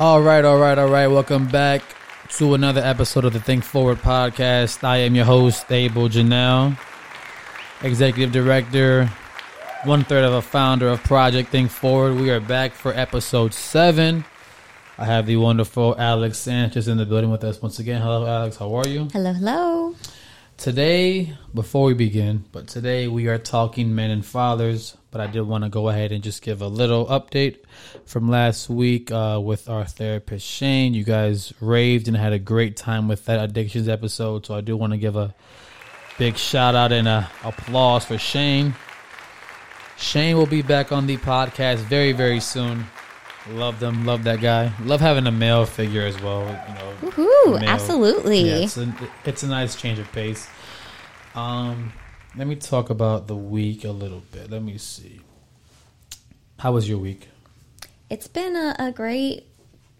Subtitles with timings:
[0.00, 1.06] All right, all right, all right.
[1.06, 1.80] Welcome back
[2.30, 4.82] to another episode of the Think Forward podcast.
[4.82, 6.76] I am your host, Abel Janelle,
[7.80, 9.06] executive director,
[9.84, 12.16] one third of a founder of Project Think Forward.
[12.16, 14.24] We are back for episode seven.
[14.98, 18.02] I have the wonderful Alex Sanchez in the building with us once again.
[18.02, 18.56] Hello, Alex.
[18.56, 19.08] How are you?
[19.12, 19.73] Hello, hello.
[20.56, 24.96] Today, before we begin, but today we are talking men and fathers.
[25.10, 27.58] But I did want to go ahead and just give a little update
[28.06, 30.94] from last week uh, with our therapist Shane.
[30.94, 34.46] You guys raved and had a great time with that addictions episode.
[34.46, 35.34] So I do want to give a
[36.18, 38.74] big shout out and a applause for Shane.
[39.96, 42.86] Shane will be back on the podcast very, very soon.
[43.50, 44.72] Love them, love that guy.
[44.82, 46.40] Love having a male figure as well.
[46.40, 47.66] You know, Woohoo!
[47.66, 48.40] Absolutely.
[48.40, 48.94] yeah, it's a,
[49.24, 50.48] it's a nice change of pace.
[51.34, 51.92] Um,
[52.36, 54.50] let me talk about the week a little bit.
[54.50, 55.20] Let me see.
[56.58, 57.28] How was your week?
[58.08, 59.46] It's been a, a great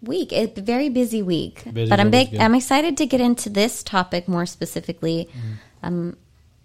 [0.01, 0.31] week.
[0.31, 1.63] A very busy week.
[1.71, 2.31] Busy, but I'm big.
[2.31, 2.39] good.
[2.39, 5.29] I'm excited to get into this topic more specifically.
[5.29, 5.51] Mm-hmm.
[5.83, 6.17] Um,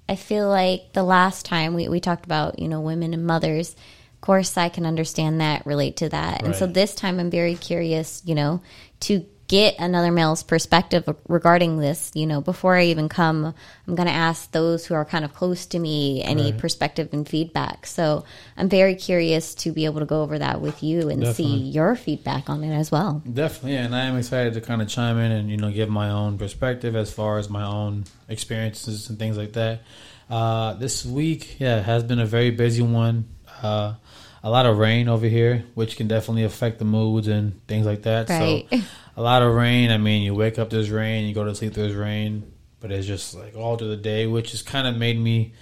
[0.09, 3.77] I feel like the last time we, we talked about you know women and mothers.
[4.21, 7.55] Of course, I can understand that, relate to that, and so this time I'm very
[7.55, 8.21] curious.
[8.27, 8.61] You know,
[9.01, 12.13] to get another male's perspective regarding this.
[12.15, 13.53] You know, before I even come,
[13.89, 16.59] I'm going to ask those who are kind of close to me any Right.
[16.59, 17.85] perspective and feedback.
[17.87, 18.25] So
[18.57, 21.97] I'm very curious to be able to go over that with you and see your
[21.97, 23.23] feedback on it as well.
[23.31, 25.89] Definitely, yeah, and I am excited to kind of chime in and you know give
[25.89, 29.81] my own perspective as far as my own experiences and things like that.
[30.29, 33.25] Uh, this week, yeah, has been a very busy one.
[33.63, 33.95] Uh,
[34.43, 38.03] a lot of rain over here, which can definitely affect the moods and things like
[38.03, 38.29] that.
[38.29, 38.67] Right.
[38.71, 38.79] So,
[39.17, 39.91] a lot of rain.
[39.91, 43.07] I mean, you wake up there's rain, you go to sleep there's rain, but it's
[43.07, 45.53] just like all through the day, which has kind of made me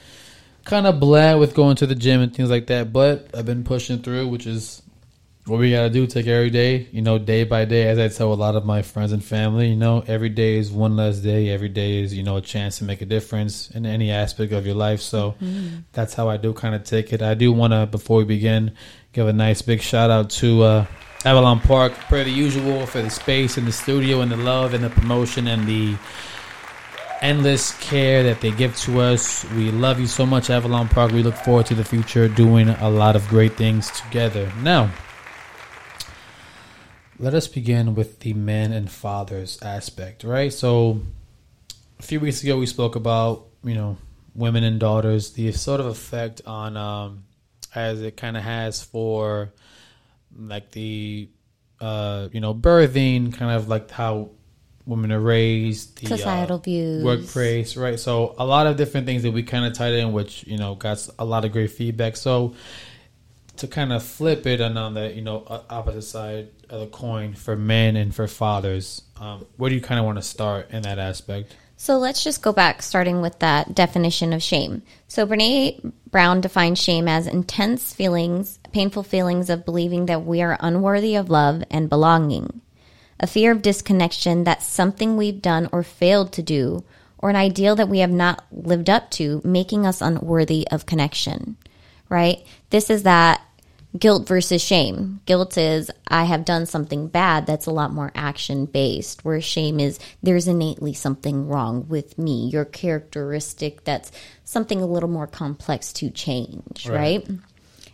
[0.65, 2.93] kind of bland with going to the gym and things like that.
[2.93, 4.83] But I've been pushing through, which is
[5.49, 6.07] what we gotta do.
[6.07, 7.89] Take every day, you know, day by day.
[7.89, 10.71] As I tell a lot of my friends and family, you know, every day is
[10.71, 11.49] one less day.
[11.49, 14.67] Every day is you know a chance to make a difference in any aspect of
[14.67, 15.01] your life.
[15.01, 15.35] So
[15.93, 17.23] that's how I do kind of take it.
[17.23, 18.73] I do want to before we begin
[19.13, 20.63] give a nice big shout out to.
[20.63, 20.87] Uh,
[21.25, 24.85] Avalon Park, per the usual, for the space and the studio and the love and
[24.85, 25.97] the promotion and the
[27.21, 29.45] endless care that they give to us.
[29.53, 31.13] We love you so much, Avalon Park.
[31.13, 34.51] We look forward to the future doing a lot of great things together.
[34.63, 34.91] Now,
[37.19, 40.53] let us begin with the men and fathers aspect, right?
[40.53, 41.01] So,
[41.99, 43.97] a few weeks ago, we spoke about, you know,
[44.35, 47.25] women and daughters, the sort of effect on, um,
[47.75, 49.53] as it kind of has for,
[50.37, 51.29] like, the,
[51.81, 54.31] uh, you know, birthing, kind of like how
[54.89, 57.05] women are raised, the uh, Societal views.
[57.05, 58.01] workplace, right?
[58.01, 60.75] So a lot of different things that we kind of tied in, which you know
[60.75, 62.17] got a lot of great feedback.
[62.17, 62.55] So
[63.59, 67.35] to kind of flip it and on the you know opposite side of the coin
[67.35, 70.83] for men and for fathers, um, where do you kind of want to start in
[70.83, 71.55] that aspect?
[71.81, 74.83] So let's just go back, starting with that definition of shame.
[75.07, 80.59] So Brene Brown defines shame as intense feelings, painful feelings of believing that we are
[80.59, 82.63] unworthy of love and belonging,
[83.21, 86.83] a fear of disconnection that something we've done or failed to do,
[87.17, 91.57] or an ideal that we have not lived up to, making us unworthy of connection.
[92.09, 92.45] Right?
[92.71, 93.41] This is that
[93.97, 95.21] guilt versus shame.
[95.25, 99.81] Guilt is I have done something bad that's a lot more action based, where shame
[99.81, 104.13] is there's innately something wrong with me, your characteristic that's
[104.45, 107.27] something a little more complex to change, Right.
[107.27, 107.39] right?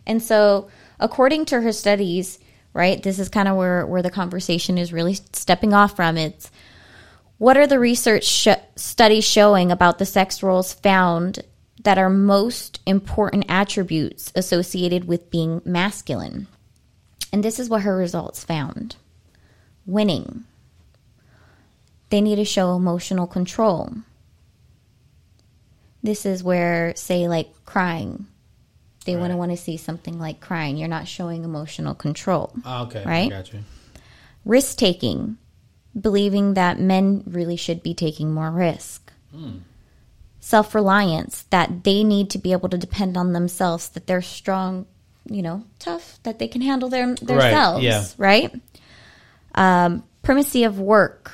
[0.05, 0.69] And so,
[0.99, 2.39] according to her studies,
[2.73, 6.17] right, this is kind of where, where the conversation is really stepping off from.
[6.17, 6.51] It's
[7.37, 11.39] what are the research sh- studies showing about the sex roles found
[11.85, 16.47] that are most important attributes associated with being masculine?
[17.31, 18.95] And this is what her results found
[19.85, 20.43] winning.
[22.09, 23.91] They need to show emotional control.
[26.03, 28.27] This is where, say, like crying,
[29.05, 29.39] they want to Right.
[29.39, 30.77] want to see something like crying.
[30.77, 33.25] You're not showing emotional control Ah, okay, Right?
[33.27, 33.59] I got you.
[34.43, 35.37] risk taking,
[35.99, 39.11] believing that men really should be taking more risk.
[40.45, 44.85] Self reliance, that they need to be able to depend on themselves, that they're strong,
[45.27, 48.05] you know, tough, that they can handle their themselves, yeah.
[48.19, 48.53] right?
[49.55, 51.31] Um, primacy of work,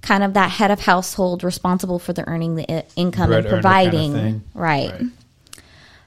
[0.00, 3.52] kind of that head of household responsible for the earning the i- income Bread and
[3.52, 4.90] earner kind of providing, right?
[4.90, 5.10] Right.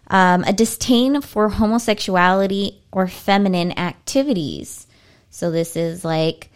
[0.08, 4.88] um, a disdain for homosexuality or feminine activities.
[5.30, 6.50] So this is like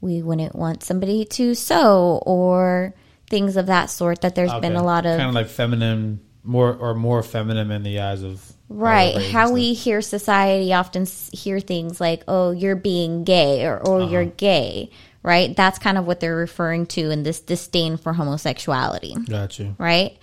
[0.00, 2.94] we wouldn't want somebody to sew or
[3.34, 4.20] things of that sort.
[4.20, 7.82] That there's been a lot of kind of like feminine, more or more feminine in
[7.82, 9.30] the eyes of Right.
[9.30, 14.24] How we hear society often hear things like, oh, you're being gay or, or you're
[14.24, 14.90] gay,
[15.22, 15.54] right?
[15.54, 19.76] That's kind of what they're referring to in this disdain for homosexuality, Got you.
[19.78, 20.16] right?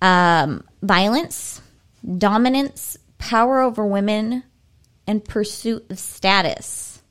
[0.00, 1.60] Um, violence,
[2.18, 4.42] dominance, power over women,
[5.06, 7.02] and pursuit of status,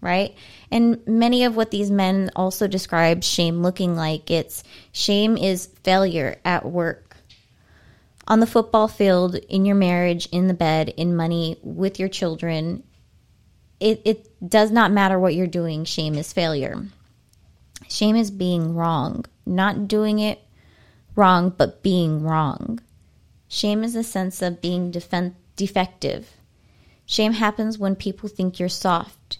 [0.00, 0.34] right?
[0.70, 4.62] And many of what these men also describe shame looking like it's
[4.92, 7.16] shame is failure at work,
[8.26, 12.82] on the football field, in your marriage, in the bed, in money, with your children.
[13.80, 16.86] It, it does not matter what you're doing, shame is failure.
[17.88, 20.40] Shame is being wrong, not doing it
[21.16, 22.80] wrong, but being wrong.
[23.48, 26.28] Shame is a sense of being defen- defective.
[27.06, 29.37] Shame happens when people think you're soft.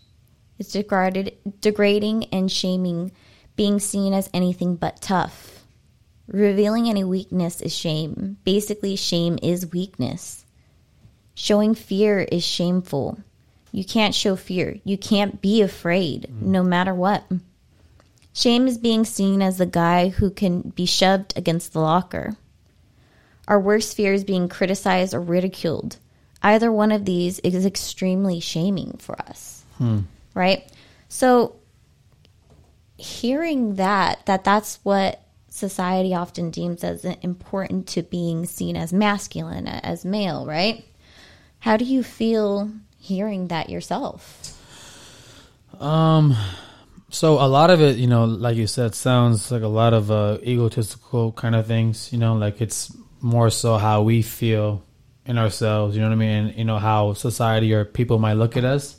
[0.59, 3.13] It's degraded, degrading and shaming,
[3.57, 5.65] being seen as anything but tough.
[6.27, 8.37] Revealing any weakness is shame.
[8.45, 10.45] Basically, shame is weakness.
[11.35, 13.19] Showing fear is shameful.
[13.73, 14.79] You can't show fear.
[14.85, 16.53] You can't be afraid, hmm.
[16.53, 17.25] no matter what.
[18.33, 22.37] Shame is being seen as the guy who can be shoved against the locker.
[23.47, 25.97] Our worst fear is being criticized or ridiculed.
[26.43, 29.65] Either one of these is extremely shaming for us.
[29.79, 30.01] Hmm.
[30.35, 30.71] Right?
[31.09, 31.57] So
[32.97, 39.67] hearing that that that's what society often deems as important to being seen as masculine
[39.67, 40.85] as male, right?
[41.61, 44.55] How do you feel hearing that yourself?
[45.81, 46.37] Um,
[47.11, 50.11] so a lot of it, you know, like you said, sounds like a lot of
[50.11, 52.13] uh, egotistical kind of things.
[52.13, 54.85] You know, like it's more so how we feel
[55.29, 55.95] in ourselves.
[55.95, 56.31] You know what I mean?
[56.31, 58.97] And, you know how society or people might look at us.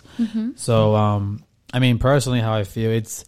[0.56, 1.44] So, um,
[1.74, 3.26] I mean, personally, how I feel, it's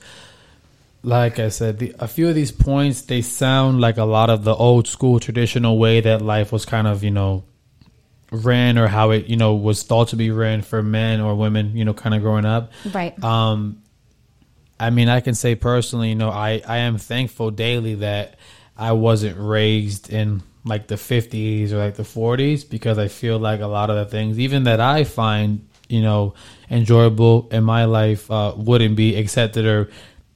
[1.04, 4.44] like I said, the, a few of these points they sound like a lot of
[4.44, 7.44] the old school traditional way that life was kind of, you know,
[8.32, 11.76] ran or how it, you know, was thought to be ran for men or women,
[11.76, 12.72] you know, kind of growing up.
[12.94, 13.22] Right.
[13.24, 13.82] Um,
[14.80, 18.36] I mean, I can say personally, you know, I, I am thankful daily that
[18.78, 23.62] I wasn't raised in like the 50s or like the 40s because I feel like
[23.62, 26.36] a lot of the things, even that I find, you know,
[26.70, 29.90] enjoyable in my life, uh, wouldn't be accepted or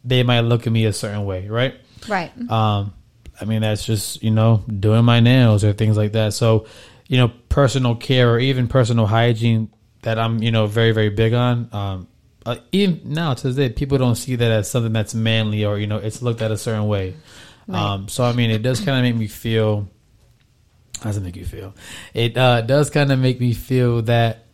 [0.04, 1.76] they might look at me a certain way, right?
[2.08, 2.32] right.
[2.50, 2.94] Um,
[3.40, 6.34] I mean, that's just, you know, doing my nails or things like that.
[6.34, 6.66] So,
[7.08, 9.70] you know, personal care or even personal hygiene
[10.02, 11.70] that I'm, you know, very, very big on.
[11.72, 12.08] Um,
[12.46, 15.80] uh, even now to this day, people don't see that as something that's manly or,
[15.80, 17.16] you know, it's looked at a certain way.
[17.68, 19.90] Um, so, I mean, it does kind of make me feel,
[21.02, 21.74] how does it make you feel?
[22.14, 24.46] It uh, does kind of make me feel that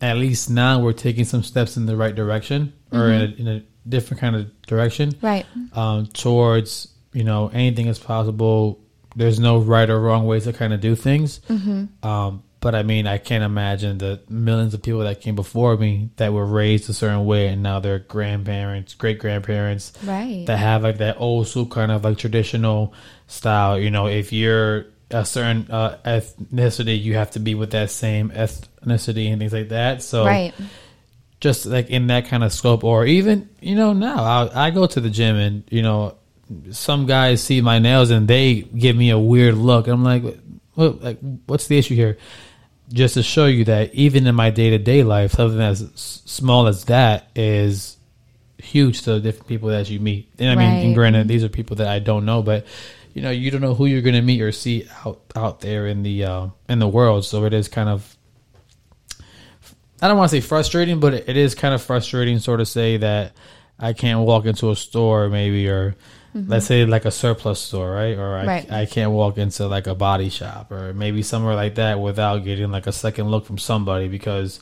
[0.00, 3.48] at least now we're taking some steps in the right direction or in, a, in
[3.48, 5.44] a different kind of direction Right.
[5.74, 8.80] um, towards you know anything is possible.
[9.16, 11.40] There's no right or wrong ways to kind of do things.
[12.02, 16.10] Um, but I mean, I can't imagine the millions of people that came before me
[16.16, 20.44] that were raised a certain way, and now they're grandparents, great grandparents, Right.
[20.46, 22.92] that have like that old school kind of like traditional
[23.26, 23.78] style.
[23.78, 28.30] You know, if you're a certain uh, ethnicity, you have to be with that same
[28.30, 30.02] ethnicity and things like that.
[30.02, 30.54] So, Right.
[31.40, 34.86] just like in that kind of scope, or even you know now I, I go
[34.86, 36.16] to the gym and you know
[36.70, 39.86] some guys see my nails and they give me a weird look.
[39.86, 40.22] I'm like,
[40.74, 42.18] what, like what's the issue here?
[42.92, 46.66] Just to show you that even in my day to day life, something as small
[46.66, 47.96] as that is
[48.58, 50.28] huge to the different people that you meet.
[50.38, 52.66] And I mean, and granted, these are people that I don't know, but
[53.12, 55.86] you know, you don't know who you're going to meet or see out out there
[55.86, 57.24] in the uh, in the world.
[57.24, 58.16] So it is kind of
[60.02, 62.96] I don't want to say frustrating, but it is kind of frustrating, sort of say
[62.98, 63.32] that
[63.78, 65.94] I can't walk into a store, maybe, or
[66.32, 68.16] let's say like a surplus store, right?
[68.16, 68.72] Or I, Right.
[68.72, 72.70] I can't walk into like a body shop or maybe somewhere like that without getting
[72.70, 74.60] like a second look from somebody because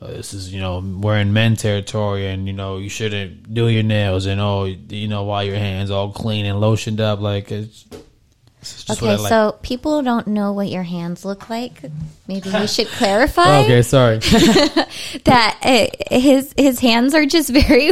[0.00, 3.68] uh, this is, you know, we're in men territory and, you know, you shouldn't do
[3.68, 7.20] your nails and, oh, you know, while your hands all clean and lotioned up.
[7.20, 7.86] Like, it's,
[8.90, 9.28] Okay, like.
[9.28, 11.82] so people don't know what your hands look like.
[12.28, 14.18] Maybe we should clarify okay, sorry.
[15.24, 15.86] that uh,
[16.18, 17.90] his his hands are just very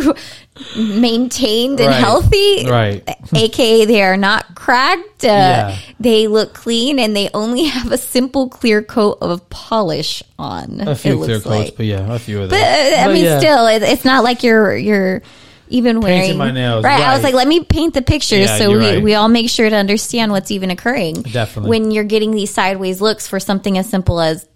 [0.76, 2.00] maintained and Right.
[2.00, 2.66] healthy.
[2.69, 3.09] Right.
[3.35, 5.25] AKA they are not cracked.
[5.25, 5.76] Uh, Yeah.
[6.00, 10.81] They look clean and they only have a simple clear coat of polish on.
[10.87, 11.76] A few it clear coats, like.
[11.76, 13.07] but yeah, a few of But them.
[13.07, 13.38] uh, I mean, yeah.
[13.38, 15.23] still, it, it's not like you're you're
[15.68, 17.00] even wearing my nails, Right.
[17.00, 19.02] I was like, let me paint the picture Yeah, so you're we, right.
[19.02, 21.23] we all make sure to understand what's even occurring.
[21.23, 21.71] Definitely.
[21.71, 24.47] when you're getting these sideways looks for something as simple as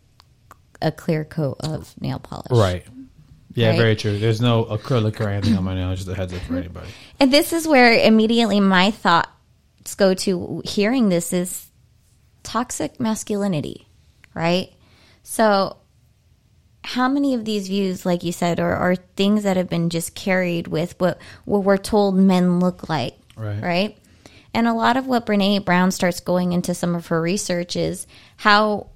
[0.83, 2.50] a clear coat of nail polish.
[2.50, 2.85] Right.
[3.55, 3.79] Yeah, Right?
[3.79, 4.19] very true.
[4.19, 5.99] There's no acrylic or anything on my nails.
[5.99, 6.88] Just a heads up for anybody.
[7.19, 11.67] And this is where immediately my thoughts go to hearing this is
[12.45, 13.88] toxic masculinity,
[14.35, 14.71] right?
[15.25, 15.78] So,
[16.92, 20.14] how many of these views, like you said, are, are things that have been just
[20.14, 23.62] carried with what, what we're told men look like, Right.
[23.62, 23.99] right?
[24.54, 28.07] And a lot of what Brene Brown starts going into some of her research is
[28.38, 28.87] how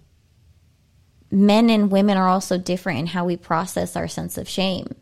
[1.30, 4.94] men and women are also different in how we process our sense of shame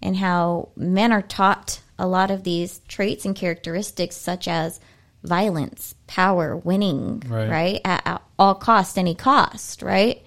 [0.00, 4.80] and how men are taught a lot of these traits and characteristics such as
[5.22, 7.48] violence, power, winning, Right.
[7.50, 7.80] right?
[7.84, 10.22] At, at all cost, any cost, right?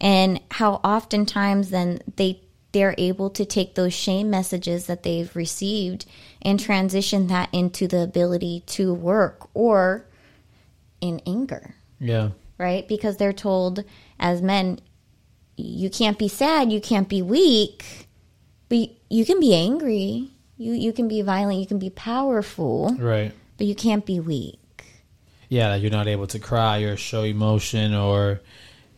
[0.00, 2.40] And how oftentimes then they
[2.72, 6.06] they're able to take those shame messages that they've received
[6.40, 10.06] and transition that into the ability to work or
[11.00, 12.30] in anger Yeah.
[12.58, 12.86] right?
[12.86, 13.82] Because they're told
[14.20, 14.78] as men,
[15.56, 18.06] you can't be sad, you can't be weak,
[18.68, 23.32] but you can be angry, you you can be violent, you can be powerful, Right.
[23.58, 24.58] but you can't be weak.
[25.48, 28.40] Yeah, you're not able to cry or show emotion or,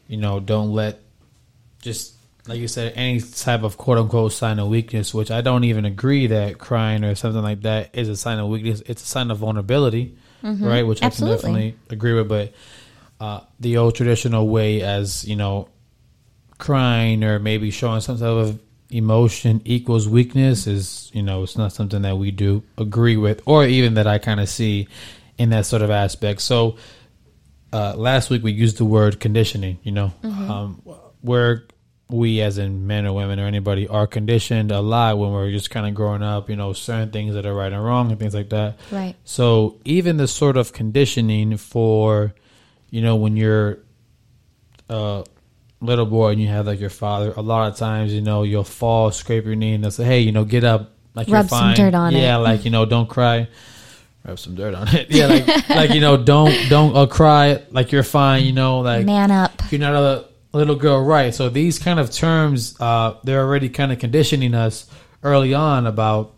[0.08, 1.00] you know, don't let
[1.80, 2.14] just
[2.46, 5.84] like you said, any type of quote unquote sign of weakness, which I don't even
[5.84, 8.82] agree that crying or something like that is a sign of weakness.
[8.86, 10.82] It's a sign of vulnerability, right?
[10.82, 11.06] Which Mm-hmm.
[11.06, 11.36] Absolutely.
[11.36, 12.28] I can definitely agree with.
[12.28, 12.52] But
[13.20, 15.68] uh, the old traditional way, as you know,
[16.58, 21.72] crying or maybe showing some type of emotion equals weakness is, you know, it's not
[21.72, 24.88] something that we do agree with, or even that I kind of see
[25.38, 26.40] in that sort of aspect.
[26.40, 26.76] So
[27.72, 29.78] uh, last week we used the word conditioning.
[29.82, 30.82] You know, um,
[31.20, 31.64] where
[32.08, 35.70] we as in men or women or anybody are conditioned a lot when we're just
[35.70, 36.50] kind of growing up.
[36.50, 38.78] You know, certain things that are right and wrong and things like that.
[38.90, 39.14] Right.
[39.24, 42.34] So even the sort of conditioning for,
[42.90, 43.78] you know, when you're
[44.88, 45.24] a
[45.80, 48.64] little boy and you have like your father, a lot of times, you know, you'll
[48.64, 51.48] fall, scrape your knee, and they'll say, "Hey, you know, get up, like Rub you're
[51.48, 52.20] some fine." dirt on it.
[52.20, 53.48] yeah, like you know, don't cry.
[54.24, 55.10] Rub some dirt on it.
[55.10, 58.44] Yeah, like like you know, don't don't uh, cry, like you're fine.
[58.44, 59.52] You know, like Man up.
[59.70, 61.34] you're not a little girl, right?
[61.34, 64.86] So these kind of terms, uh, they're already kind of conditioning us
[65.22, 66.34] early on about,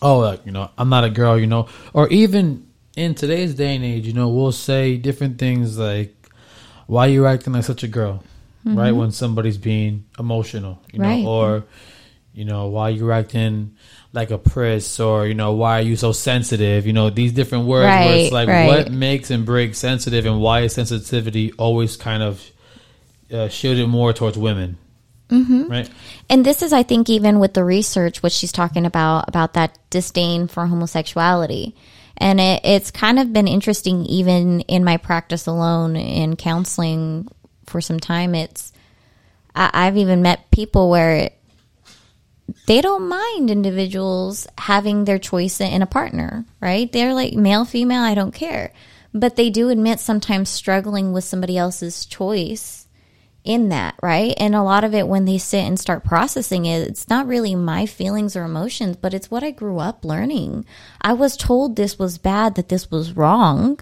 [0.00, 3.76] oh, like, you know, I'm not a girl, you know, or even in today's day
[3.76, 6.14] and age, you know, we'll say different things like,
[6.86, 8.22] why are you acting like such a girl,
[8.64, 8.92] right?
[8.92, 11.64] When somebody's being emotional, you know, or,
[12.34, 13.76] you know, why you acting
[14.12, 16.86] like a priss or, you know, why are you so sensitive?
[16.86, 18.66] You know, these different words where Right, it's like, right.
[18.66, 22.50] what makes and breaks sensitive and why is sensitivity always kind of
[23.32, 24.76] uh, shielded more towards women?
[25.30, 25.66] Mm-hmm.
[25.66, 25.90] Right?
[26.28, 29.78] And this is, I think, even with the research, what she's talking about, about that
[29.88, 31.74] disdain for homosexuality.
[32.18, 37.28] And it, it's kind of been interesting, even in my practice alone in counseling
[37.64, 38.34] for some time.
[38.34, 38.74] It's,
[39.54, 41.30] I, I've even met people where
[42.66, 46.90] they don't mind individuals having their choice in a partner, right?
[46.90, 48.72] They're like male, female, I don't care.
[49.14, 52.82] But they do admit sometimes struggling with somebody else's choice
[53.44, 54.34] in that, right?
[54.38, 57.54] And a lot of it, when they sit and start processing it, it's not really
[57.54, 60.64] my feelings or emotions, but it's what I grew up learning.
[61.00, 63.80] I was told this was bad, that this was wrong,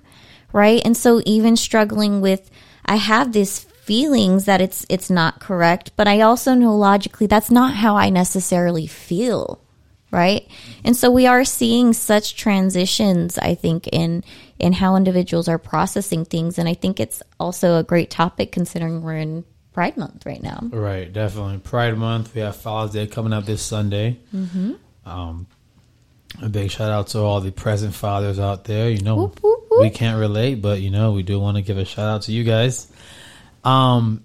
[0.53, 0.81] right?
[0.85, 2.51] And so even struggling with,
[2.87, 7.51] I have these feelings that it's it's not correct, but I also know logically that's
[7.51, 9.61] not how I necessarily feel,
[10.13, 10.47] right?
[10.85, 14.23] And so we are seeing such transitions, I think, in
[14.61, 19.03] in how individuals are processing things, and I think it's also a great topic considering
[19.03, 19.43] we're in
[19.73, 20.61] Pride Month right now.
[20.71, 21.59] Right, definitely.
[21.59, 22.33] Pride Month.
[22.33, 24.19] We have Father's Day coming up this Sunday.
[24.33, 24.75] Mm-hmm.
[25.05, 25.49] Um,
[26.41, 28.89] a big shout out to all the present fathers out there.
[28.89, 29.81] You know, Whoop, whoop, whoop.
[29.83, 32.33] we can't relate, but you know, we do want to give a shout out to
[32.33, 32.87] you guys.
[33.65, 34.25] Um,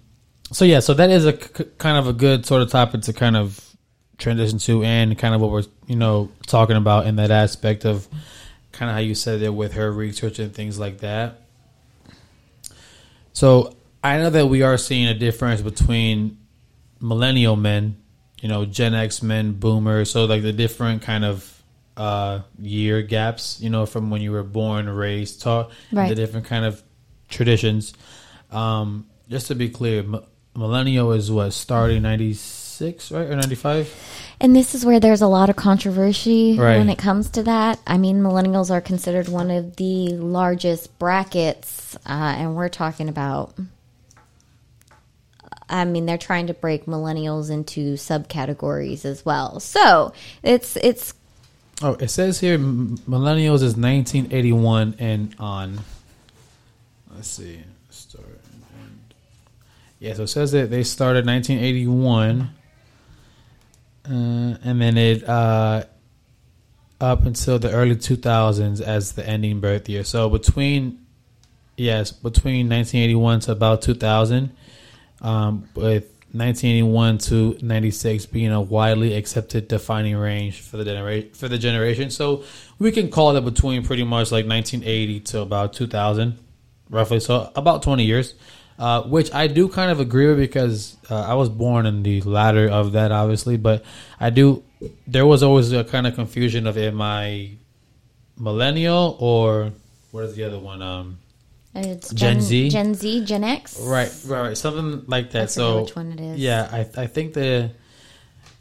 [0.52, 3.12] so yeah, so that is a c- kind of a good sort of topic to
[3.12, 3.60] kind of
[4.18, 8.08] transition to, and kind of what we're you know talking about in that aspect of
[8.72, 11.42] kind of how you said it with her research and things like that.
[13.32, 16.38] So I know that we are seeing a difference between
[17.00, 17.96] millennial men,
[18.40, 21.52] you know, Gen X men, boomers, so like the different kind of
[21.96, 26.08] uh year gaps, you know, from when you were born, raised, taught, Right.
[26.08, 26.82] the different kind of
[27.28, 27.94] traditions.
[28.50, 30.04] Um just to be clear,
[30.54, 33.26] millennial is what starting 96, right?
[33.26, 33.92] Or 95?
[34.40, 36.76] And this is where there's a lot of controversy Right.
[36.78, 37.80] when it comes to that.
[37.86, 43.54] I mean, millennials are considered one of the largest brackets, uh, and we're talking about.
[45.68, 49.58] I mean, they're trying to break millennials into subcategories as well.
[49.58, 51.12] So it's it's
[51.82, 55.80] Oh, it says here millennials is 1981 and on.
[57.14, 57.64] Let's see.
[60.06, 62.50] Yeah, so it says that they started 1981.
[64.08, 65.82] Uh, and then it uh,
[67.00, 70.04] up until the early 2000s as the ending birth year.
[70.04, 71.04] So between
[71.76, 74.52] yes, between 1981 to about 2000,
[75.22, 81.48] um, with 1981 to 96 being a widely accepted defining range for the generation for
[81.48, 82.10] the generation.
[82.10, 82.44] So
[82.78, 86.38] we can call it between pretty much like 1980 to about 2000,
[86.90, 87.18] roughly.
[87.18, 88.34] So about 20 years,
[88.78, 92.20] uh, which I do kind of agree with because uh, I was born in the
[92.22, 93.56] latter of that, obviously.
[93.56, 93.84] But
[94.20, 94.62] I do.
[95.06, 97.52] There was always a kind of confusion of am I
[98.38, 99.72] millennial or
[100.10, 100.82] what is the other one?
[100.82, 101.18] Um,
[101.74, 102.70] It's Gen Z?
[102.70, 103.80] Gen Z, Gen X.
[103.80, 105.42] Right, right, right, something like that.
[105.42, 106.38] I so which one it is.
[106.38, 107.70] Yeah, I I think the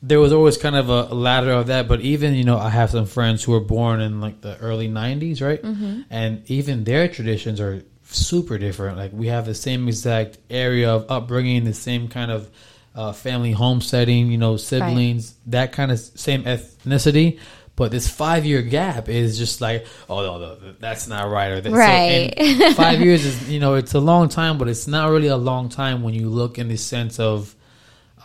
[0.02, 2.92] there was always kind of a ladder of that, but even you know I have
[2.92, 5.62] some friends who were born in like the early '90s, right?
[5.62, 6.02] Mm-hmm.
[6.10, 7.84] And even their traditions are
[8.18, 8.98] super different.
[8.98, 12.50] Like we have the same exact area of upbringing, the same kind of
[12.96, 17.40] uh, family home setting, you know, siblings, that kind of same ethnicity.
[17.76, 21.48] But this five year gap is just like, oh no, no, that's not right.
[21.52, 22.34] Or that, Right.
[22.38, 25.36] and five years is, you know, it's a long time, but it's not really a
[25.36, 27.54] long time when you look in the sense of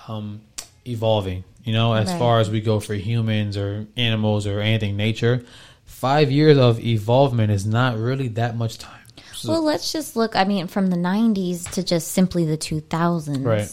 [0.07, 0.41] um,
[0.87, 1.43] evolving.
[1.65, 2.19] You know, as Right.
[2.19, 5.45] far as we go for humans or animals or anything nature,
[5.85, 9.00] five years of evolvement is not really that much time.
[9.49, 10.37] Well, let's just look.
[10.37, 13.45] I mean, from the '90s to just simply the 2000s.
[13.45, 13.69] Right.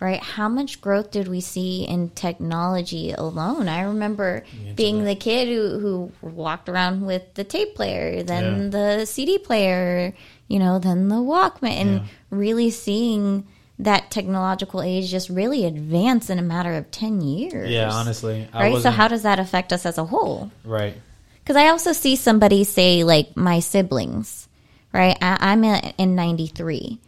[0.00, 0.20] Right.
[0.22, 3.68] How much growth did we see in technology alone?
[3.68, 9.04] I remember being the kid who, who walked around with the tape player, then the
[9.04, 10.14] CD player,
[10.48, 12.06] you know, then the Walkman, and Yeah.
[12.30, 13.44] really seeing
[13.78, 17.70] that technological age just really advance in a matter of 10 years.
[17.70, 18.82] yeah, honestly, I Right.
[18.82, 20.50] So, how does that affect us as a whole?
[20.64, 20.94] right?
[21.42, 24.48] Because I also see somebody say, like, my siblings,
[24.92, 25.16] right?
[25.20, 26.98] I, I'm in, in 93.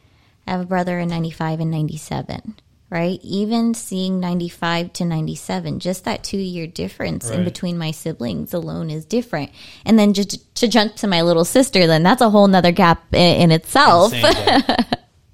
[0.47, 2.57] I have a brother in 95 and 97,
[2.91, 3.21] right?
[3.23, 8.91] Even seeing 95 to 97, just that two year difference in between my siblings alone
[8.91, 9.51] is different.
[9.85, 13.15] And then just to jump to my little sister, then that's a whole nother gap
[13.15, 14.13] in, in itself.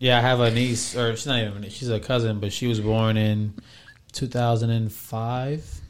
[0.01, 1.69] Yeah, I have a niece, or she's not even.
[1.71, 3.55] She's a cousin, but she was born in
[4.13, 5.81] 2005,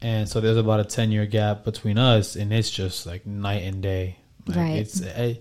[0.00, 3.62] and so there's about a 10 year gap between us, and it's just like night
[3.62, 4.18] and day.
[4.46, 4.76] Like, Right.
[4.78, 5.02] It's.
[5.04, 5.38] I,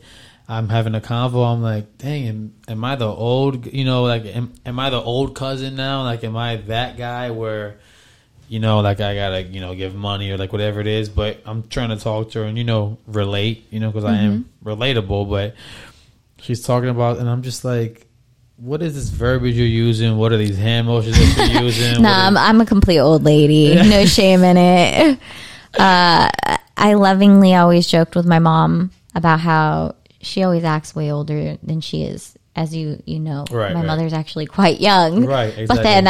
[0.47, 1.53] I'm having a convo.
[1.53, 3.71] I'm like, dang, am, am I the old?
[3.71, 6.03] You know, like, am, am I the old cousin now?
[6.03, 7.77] Like, am I that guy where?
[8.51, 11.07] you know, like I gotta, you know, give money or like whatever it is.
[11.07, 14.17] But I'm trying to talk to her and you know relate, you know, because I
[14.17, 15.29] am relatable.
[15.29, 15.55] But
[16.41, 18.07] she's talking about, and I'm just like,
[18.57, 20.17] what is this verbiage you're using?
[20.17, 22.01] What are these hand motions that you're using?
[22.01, 23.75] Nah, I'm, I'm a complete old lady.
[23.89, 25.19] No shame in it.
[25.73, 26.29] Uh,
[26.75, 31.81] I lovingly always joked with my mom about how she always acts way older than
[31.81, 32.35] she is.
[32.55, 33.87] As you you know, Right, my right.
[33.87, 35.25] mother's actually quite young.
[35.25, 36.07] Right, But then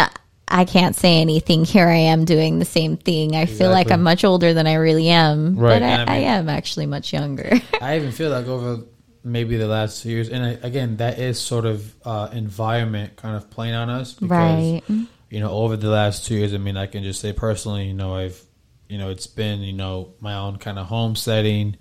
[0.47, 1.65] I can't say anything.
[1.65, 3.35] Here I am doing the same thing.
[3.35, 5.55] I feel like I'm much older than I really am.
[5.55, 7.51] Right, But I, and I I, am actually much younger.
[7.81, 8.83] I even feel like over
[9.23, 13.35] maybe the last two years, and I, again, that is sort of uh, environment kind
[13.35, 14.81] of playing on us because Right.
[15.29, 16.53] you know over the last two years.
[16.55, 18.41] I mean, I can just say personally, you know, I've
[18.89, 21.77] you know it's been you know my own kind of home setting,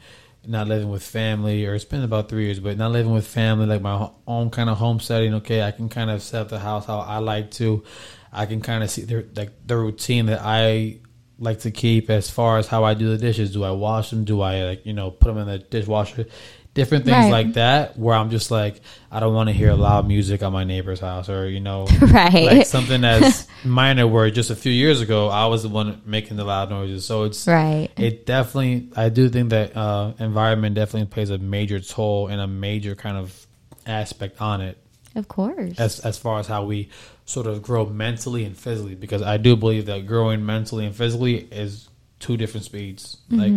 [0.46, 3.66] not living with family, or it's been about three years, but not living with family,
[3.66, 5.34] like my own kind of home setting.
[5.34, 7.84] Okay, I can kind of set up the house how I like to.
[8.32, 11.00] I can kind of see the like the routine that I
[11.38, 13.52] like to keep as far as how I do the dishes.
[13.52, 14.24] Do I wash them?
[14.24, 16.26] Do I like you know put them in the dishwasher?
[16.72, 17.30] Different things Right.
[17.32, 17.98] like that.
[17.98, 18.80] Where I'm just like
[19.10, 22.44] I don't want to hear loud music on my neighbor's house, or you know, Right.
[22.46, 24.06] like something that's minor.
[24.06, 27.04] Where just a few years ago I was the one making the loud noises.
[27.04, 27.88] So it's right.
[27.96, 28.88] it definitely.
[28.96, 33.16] I do think that uh, environment definitely plays a major toll and a major kind
[33.16, 33.46] of
[33.86, 34.78] aspect on it
[35.16, 35.78] Of course.
[35.80, 36.88] as as far as how we
[37.24, 41.36] sort of grow mentally and physically because I do believe that growing mentally and physically
[41.50, 41.88] is
[42.20, 43.52] two different speeds like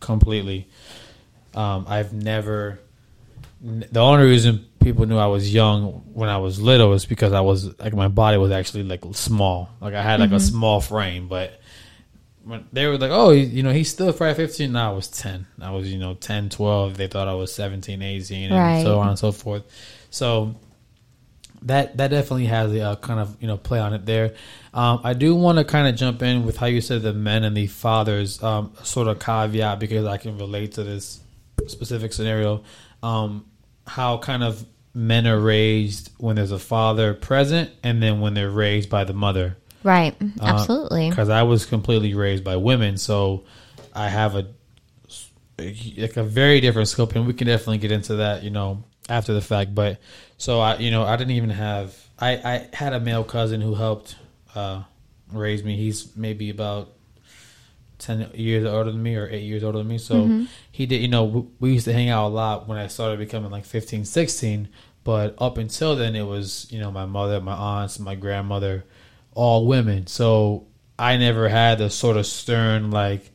[0.00, 0.66] completely
[1.56, 2.78] um, I've never
[3.62, 7.40] the only reason people knew I was young when I was little is because I
[7.40, 9.70] was like my body was actually like small.
[9.80, 11.60] Like I had like a small frame but
[12.44, 15.46] when they were like oh you know he's still probably 15 no, I was 10
[15.60, 18.82] I was you know 10 12 they thought I was 17 18 and Right.
[18.82, 19.64] so on and so forth.
[20.10, 20.54] So
[21.62, 24.34] that that definitely has a kind of you know play on it there.
[24.74, 27.42] Um, I do want to kind of jump in with how you said the men
[27.44, 31.20] and the fathers um, sort of caveat because I can relate to this
[31.68, 32.62] specific scenario.
[33.02, 33.46] Um,
[33.86, 38.50] how kind of men are raised when there's a father present, and then when they're
[38.50, 39.56] raised by the mother.
[39.82, 40.16] right.
[40.40, 41.10] Absolutely.
[41.10, 43.44] Because I was completely raised by women, so
[43.94, 44.48] I have a
[45.58, 49.32] like a very different scope, and we can definitely get into that, you know, after
[49.32, 49.74] the fact.
[49.74, 49.98] But
[50.36, 51.96] so I, you know, I didn't even have.
[52.18, 54.16] I I had a male cousin who helped
[54.54, 54.82] uh,
[55.32, 55.76] raise me.
[55.76, 56.92] He's maybe about
[57.98, 59.98] ten years older than me, or eight years older than me.
[59.98, 60.44] So mm-hmm.
[60.70, 61.00] he did.
[61.00, 63.64] You know, we, we used to hang out a lot when I started becoming like
[63.64, 64.68] 15, 16.
[65.04, 68.84] But up until then, it was you know my mother, my aunts, my grandmother,
[69.34, 70.06] all women.
[70.06, 70.66] So
[70.98, 73.30] I never had the sort of stern like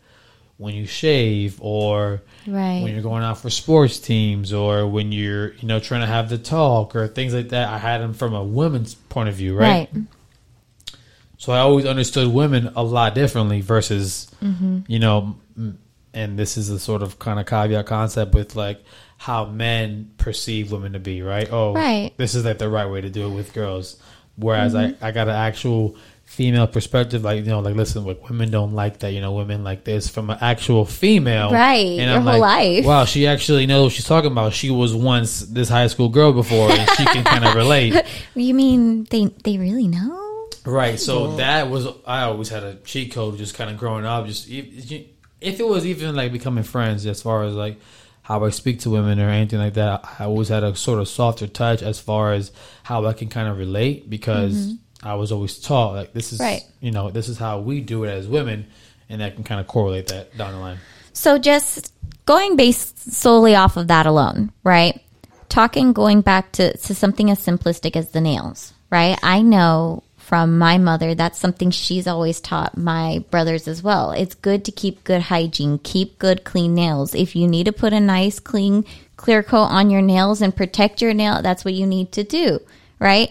[0.58, 2.82] when you shave or Right.
[2.82, 6.30] when you're going out for sports teams or when you're you know trying to have
[6.30, 7.70] the talk or things like that.
[7.70, 9.90] I had them from a woman's point of view, right?
[9.94, 10.04] Right.
[11.42, 14.82] So I always understood women a lot differently versus, Mm-hmm.
[14.88, 15.38] you know,
[16.14, 18.84] and this is a sort of kind of caveat concept with like
[19.18, 21.48] how men perceive women to be, right?
[21.52, 22.12] Oh, Right.
[22.12, 22.16] Mm-hmm.
[22.22, 23.98] this is like the right way to do it with girls.
[24.36, 28.52] Whereas I, I got an actual female perspective, like, you know, like, listen, like, women
[28.52, 31.52] don't like that, you know, women like this from an actual female.
[31.52, 32.86] Right, your whole life.
[32.86, 34.54] Wow, she actually knows what she's talking about.
[34.54, 38.00] She was once this high school girl before and she can kind of relate.
[38.36, 40.21] You mean they they really know?
[40.66, 41.00] Right.
[41.00, 44.28] So that was I always had a cheat code just kind of growing up.
[44.28, 45.08] Just if,
[45.40, 47.80] if it was even like becoming friends, as far as like
[48.22, 51.08] how I speak to women or anything like that, I always had a sort of
[51.08, 52.52] softer touch as far as
[52.84, 55.08] how I can kind of relate because mm-hmm.
[55.08, 56.64] I was always taught like this is Right.
[56.80, 58.68] you know this is how we do it as women,
[59.10, 60.78] and that can kind of correlate that down the line.
[61.14, 61.94] So just
[62.26, 65.02] going based solely off of that alone, right?
[65.50, 69.20] Talking going back to, to something as simplistic as the nails, right?
[69.22, 74.12] I know from my mother that's something she's always taught my brothers as well.
[74.14, 77.14] It's good to keep good hygiene, keep good clean nails.
[77.14, 78.86] If you need to put a nice clean
[79.18, 82.62] clear coat on your nails and protect your nail, that's what you need to do,
[82.98, 83.30] right?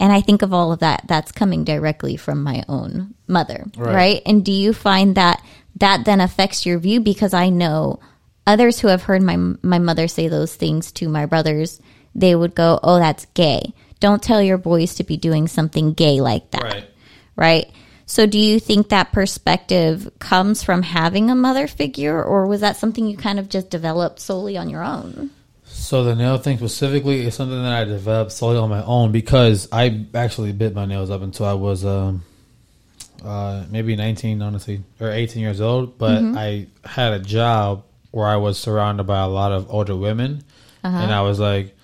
[0.00, 3.94] And I think of all of that that's coming directly from my own mother, Right.
[3.94, 4.22] right?
[4.26, 5.40] And do you find that
[5.76, 8.00] that then affects your view because I know
[8.48, 11.80] others who have heard my my mother say those things to my brothers,
[12.16, 13.74] they would go, "Oh, that's gay.
[14.02, 16.86] Don't tell your boys to be doing something gay like that." Right.
[17.36, 17.72] Right?
[18.04, 22.76] So do you think that perspective comes from having a mother figure or was that
[22.76, 25.30] something you kind of just developed solely on your own?
[25.64, 29.66] So the nail thing specifically is something that I developed solely on my own because
[29.72, 32.22] I actually bit my nails up until I was um,
[33.24, 35.96] uh, maybe 19, honestly, or 18 years old.
[35.96, 40.44] But I had a job where I was surrounded by a lot of older women,
[40.82, 41.74] and I was like,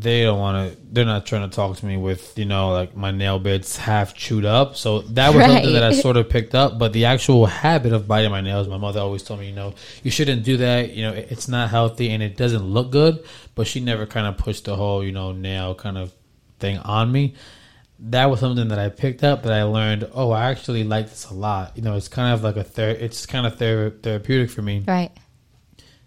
[0.00, 0.78] they don't want to.
[0.90, 4.14] They're not trying to talk to me with you know like my nail bits half
[4.14, 4.76] chewed up.
[4.76, 6.78] So that was something that I sort of picked up.
[6.78, 9.74] But the actual habit of biting my nails, my mother always told me, you know,
[10.02, 10.90] you shouldn't do that.
[10.92, 13.24] You know, it's not healthy and it doesn't look good.
[13.54, 16.12] But she never kind of pushed the whole you know nail kind of
[16.58, 17.34] thing on me.
[17.98, 20.10] That was something that I picked up that I learned.
[20.12, 21.76] Oh, I actually like this a lot.
[21.76, 24.82] You know, it's kind of like a ther- it's kind of thera- therapeutic for me.
[24.86, 25.12] Right.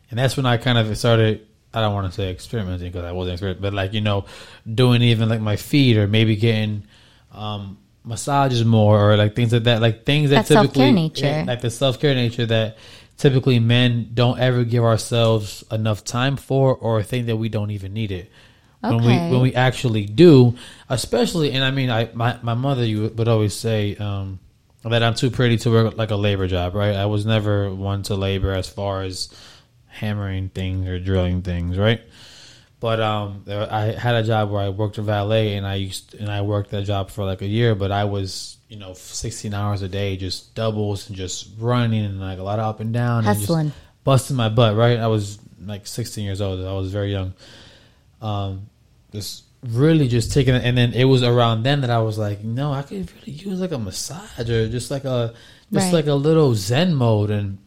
[0.09, 1.47] And that's when I kind of started.
[1.75, 4.25] I don't want to say experimenting because I wasn't experimenting, but like you know,
[4.71, 6.83] doing even like my feet or maybe getting
[7.31, 11.43] um, massages more or like things like that, like things that That typically nature.
[11.45, 12.77] like the self care nature that
[13.17, 17.93] typically men don't ever give ourselves enough time for or think that we don't even
[17.93, 18.31] need it.
[18.81, 19.29] When we Okay.
[19.31, 20.55] when we actually do,
[20.89, 24.39] especially and I mean I my, my mother you would always say um,
[24.83, 26.95] that I'm too pretty to work like a labor job, right?
[26.95, 29.29] I was never one to labor as far as
[29.95, 32.01] hammering things or drilling things, right?
[32.79, 36.13] But um, there, I had a job where I worked a valet, and I used
[36.15, 37.73] and I worked that job for like a year.
[37.73, 42.19] But I was, you know, sixteen hours a day, just doubles and just running and
[42.19, 43.59] like a lot of up and down, Hustling.
[43.59, 44.75] and just busting my butt.
[44.75, 46.59] Right, I was like sixteen years old.
[46.63, 47.33] I was very young.
[48.21, 48.69] Um,
[49.13, 52.43] just really just taking it, and then it was around then that I was like,
[52.43, 55.33] no, I could really use like a massage or just like a
[55.73, 55.93] just Right.
[55.93, 57.57] like a little Zen mode and.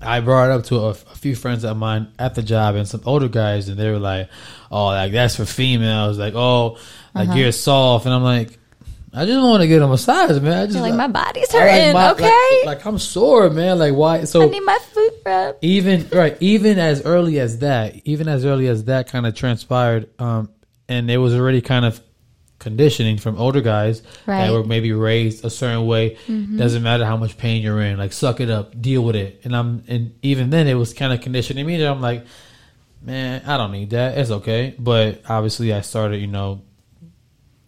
[0.00, 2.86] I brought it up to a, a few friends of mine at the job and
[2.86, 4.28] some older guys, and they were like,
[4.70, 6.78] "Oh, like that's for females." Like, "Oh,
[7.14, 7.38] like Uh-huh.
[7.38, 8.58] you're soft," and I'm like,
[9.12, 10.52] "I just want to get a massage, man.
[10.56, 11.92] I just You're like, my body's I like hurting.
[11.94, 12.60] my- okay.
[12.66, 13.78] like, like, I'm sore, man.
[13.80, 15.56] Like why?" So I need my foot rub.
[15.62, 20.08] even right, even as early as that, even as early as that kind of transpired,
[20.20, 20.48] um,
[20.88, 22.00] and it was already kind of
[22.58, 24.46] conditioning from older guys Right.
[24.46, 26.16] that were maybe raised a certain way.
[26.26, 26.58] Mm-hmm.
[26.58, 29.40] Doesn't matter how much pain you're in, like suck it up, deal with it.
[29.44, 32.26] And I'm and even then it was kind of conditioning me that I'm like,
[33.02, 34.18] man, I don't need that.
[34.18, 34.74] It's okay.
[34.78, 36.62] But obviously I started, you know,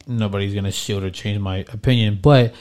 [0.07, 2.19] nobody's gonna shield or change my opinion.
[2.21, 2.55] But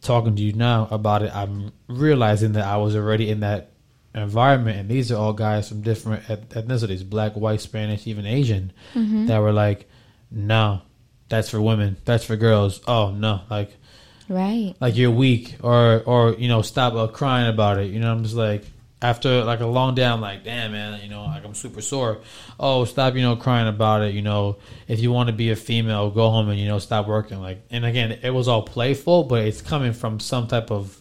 [0.00, 3.72] talking to you now about it, I'm realizing that I was already in that
[4.14, 9.26] environment, and these are all guys from different ethnicities black, white, Spanish, even Asian mm-hmm.
[9.26, 9.88] that were like,
[10.30, 10.82] no,
[11.28, 12.80] that's for women, that's for girls.
[12.86, 13.74] Oh, no, like,
[14.28, 14.74] Right.
[14.80, 17.90] like you're weak, or, or, you know, stop uh, crying about it.
[17.90, 18.64] You know, I'm just like,
[19.00, 22.18] after like a long day, I'm like, damn, man, you know, like I'm super sore.
[22.58, 24.12] Oh, stop, you know, crying about it.
[24.14, 24.56] You know,
[24.88, 27.40] if you want to be a female, go home and, you know, stop working.
[27.40, 31.00] Like, and again, it was all playful, but it's coming from some type of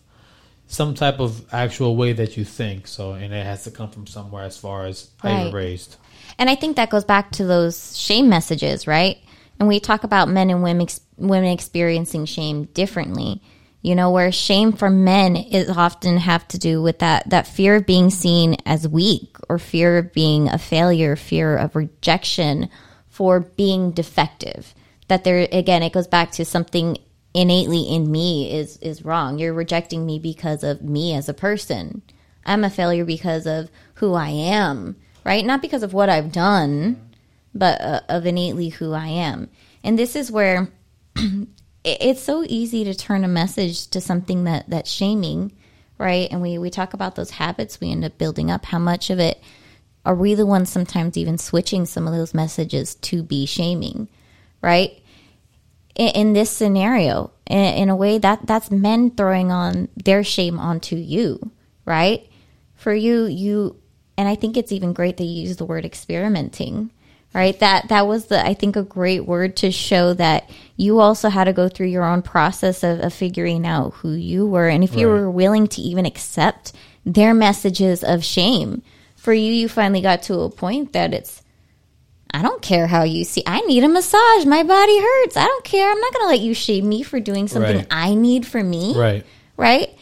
[0.70, 2.88] some type of actual way that you think.
[2.88, 5.44] So, and it has to come from somewhere as far as how Right.
[5.44, 5.96] you're raised.
[6.38, 9.18] And I think that goes back to those shame messages, right?
[9.60, 13.41] And we talk about men and women women experiencing shame differently.
[13.82, 17.76] You know, where shame for men is often have to do with that that fear
[17.76, 22.70] of being seen as weak or fear of being a failure, fear of rejection
[23.08, 24.74] for being defective.
[25.08, 26.98] That there again it goes back to something
[27.34, 29.39] innately in me is is wrong.
[29.39, 32.02] You're rejecting me because of me as a person.
[32.46, 35.46] I'm a failure because of who I am, right?
[35.46, 37.07] Not because of what I've done,
[37.58, 39.50] but uh, of innately who I am.
[39.84, 40.70] And this is where
[41.84, 45.54] it's so easy to turn a message to something that that's shaming,
[45.98, 46.28] right?
[46.32, 48.65] And we we talk about those habits we end up building up.
[48.65, 49.41] How much of it
[50.06, 54.08] are we the ones sometimes even switching some of those messages to be shaming,
[54.62, 55.02] right?
[55.98, 60.60] in, in this scenario in, in a way that that's men throwing on their shame
[60.60, 61.52] onto you
[61.86, 62.30] right
[62.76, 63.76] for you you
[64.17, 66.91] and i think it's even great that you use the word experimenting
[67.38, 71.30] right that that was the i think a great word to show that you also
[71.30, 74.84] had to go through your own process of, of figuring out who you were and
[74.84, 76.73] if you were willing to even accept
[77.06, 78.82] their messages of shame
[79.15, 81.41] for you you finally got to a point that it's
[82.34, 83.41] I don't care how you see.
[83.47, 84.45] I need a massage.
[84.45, 85.38] My body hurts.
[85.38, 85.89] I don't care.
[85.89, 87.88] I'm not going to let you shame me for doing something Right.
[87.89, 88.95] I need for me.
[88.97, 89.26] Right.
[89.56, 89.97] Right?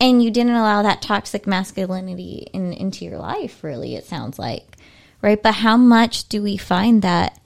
[0.00, 4.76] And you didn't allow that toxic masculinity in, into your life, really, it sounds like.
[5.20, 5.42] Right?
[5.42, 7.40] But how much do we find that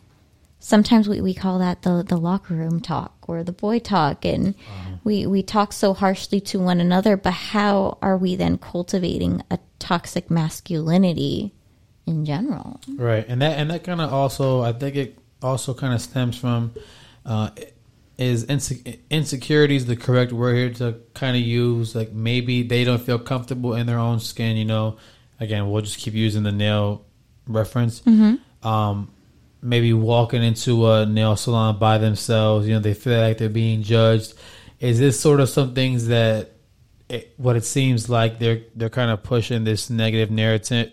[0.58, 4.54] sometimes we, we call that the, the locker room talk or the boy talk and
[5.04, 9.58] we, we talk so harshly to one another, but how are we then cultivating a
[9.78, 11.52] toxic masculinity
[12.06, 12.80] in general?
[12.88, 16.38] Right, and that and that kind of also, I think it also kind of stems
[16.38, 16.72] from
[17.26, 17.50] uh,
[18.18, 21.94] is inse- insecurity is the correct word here to kind of use.
[21.94, 24.56] Like maybe they don't feel comfortable in their own skin.
[24.56, 24.98] You know,
[25.40, 27.04] again, we'll just keep using the nail
[27.46, 28.02] reference.
[28.62, 29.10] Um,
[29.60, 32.66] maybe walking into a nail salon by themselves.
[32.66, 34.34] You know, they feel like they're being judged.
[34.80, 36.52] Is this sort of some things that
[37.08, 40.92] it, what it seems like they're they're kind of pushing this negative narrative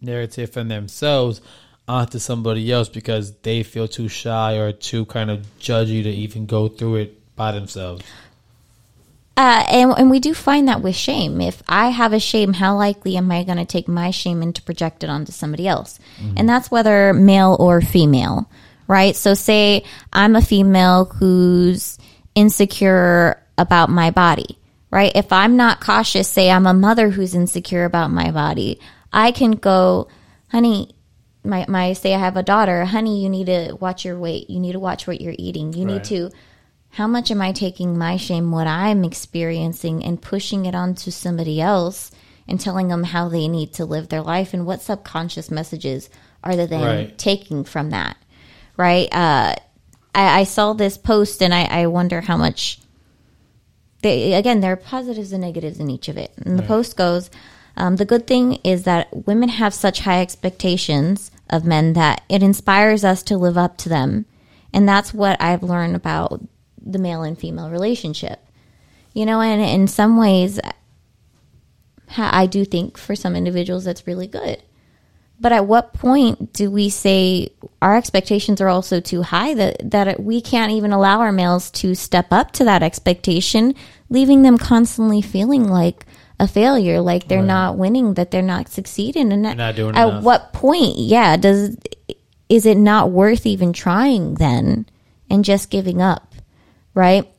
[0.00, 1.40] narrative from themselves
[1.86, 6.46] onto somebody else because they feel too shy or too kind of judgy to even
[6.46, 8.02] go through it by themselves.
[9.38, 11.40] Uh, and, and we do find that with shame.
[11.40, 14.52] If I have a shame, how likely am I going to take my shame and
[14.56, 16.00] to project it onto somebody else?
[16.36, 18.50] And that's whether male or female,
[18.88, 19.14] right?
[19.14, 21.98] So, say I'm a female who's
[22.34, 24.58] insecure about my body,
[24.90, 25.12] right?
[25.14, 28.80] If I'm not cautious, say I'm a mother who's insecure about my body,
[29.12, 30.08] I can go,
[30.48, 30.96] honey,
[31.44, 34.50] my, my say I have a daughter, honey, you need to watch your weight.
[34.50, 35.72] You need to watch what you're eating.
[35.72, 35.94] You Right.
[35.94, 36.30] need to
[36.98, 41.60] how much am I taking my shame, what I'm experiencing, and pushing it onto somebody
[41.60, 42.10] else
[42.48, 46.10] and telling them how they need to live their life and what subconscious messages
[46.42, 47.16] are they then Right.
[47.16, 48.16] taking from that?
[48.76, 49.06] Right?
[49.12, 49.54] Uh,
[50.12, 52.80] I, I saw this post and I, I wonder how much.
[54.02, 56.32] They, again, there are positives and negatives in each of it.
[56.44, 56.68] And the Right.
[56.68, 57.30] post goes,
[57.76, 62.42] um, the good thing is that women have such high expectations of men that it
[62.42, 64.26] inspires us to live up to them.
[64.72, 66.42] And that's what I've learned about
[66.92, 68.40] the male and female relationship.
[69.14, 70.60] You know, and in some ways,
[72.16, 74.62] I do think for some individuals that's really good.
[75.40, 80.20] But at what point do we say our expectations are also too high that, that
[80.20, 83.74] we can't even allow our males to step up to that expectation,
[84.10, 86.04] leaving them constantly feeling like
[86.40, 87.46] a failure, like they're Right.
[87.46, 90.24] not winning, that they're not succeeding, and not at enough.
[90.24, 91.76] what point, yeah, does
[92.48, 94.86] is it not worth even trying then
[95.30, 96.27] and just giving up,
[96.98, 97.32] right?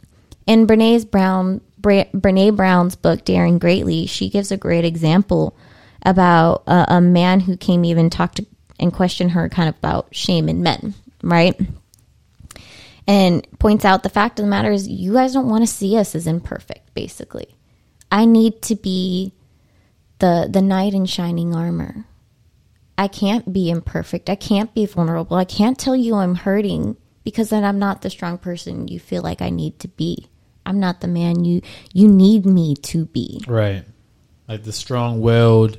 [0.48, 5.56] In Brene's Brown, Bre- Brene Brown's book, Daring Greatly, she gives a great example
[6.04, 8.45] about a, a man who came even talk to
[8.80, 11.60] and question her kind of about shame in men, right?
[13.06, 15.98] And points out the fact of the matter is you guys don't want to see
[15.98, 17.54] us as imperfect, basically.
[18.10, 19.34] I need to be
[20.19, 22.06] the the knight in shining armor.
[22.98, 24.30] I can't be imperfect.
[24.30, 25.36] I can't be vulnerable.
[25.36, 29.22] I can't tell you I'm hurting because then I'm not the strong person you feel
[29.22, 30.28] like I need to be.
[30.66, 31.62] I'm not the man you
[31.94, 33.44] you need me to be.
[33.48, 33.84] Right.
[34.48, 35.78] Like the strong willed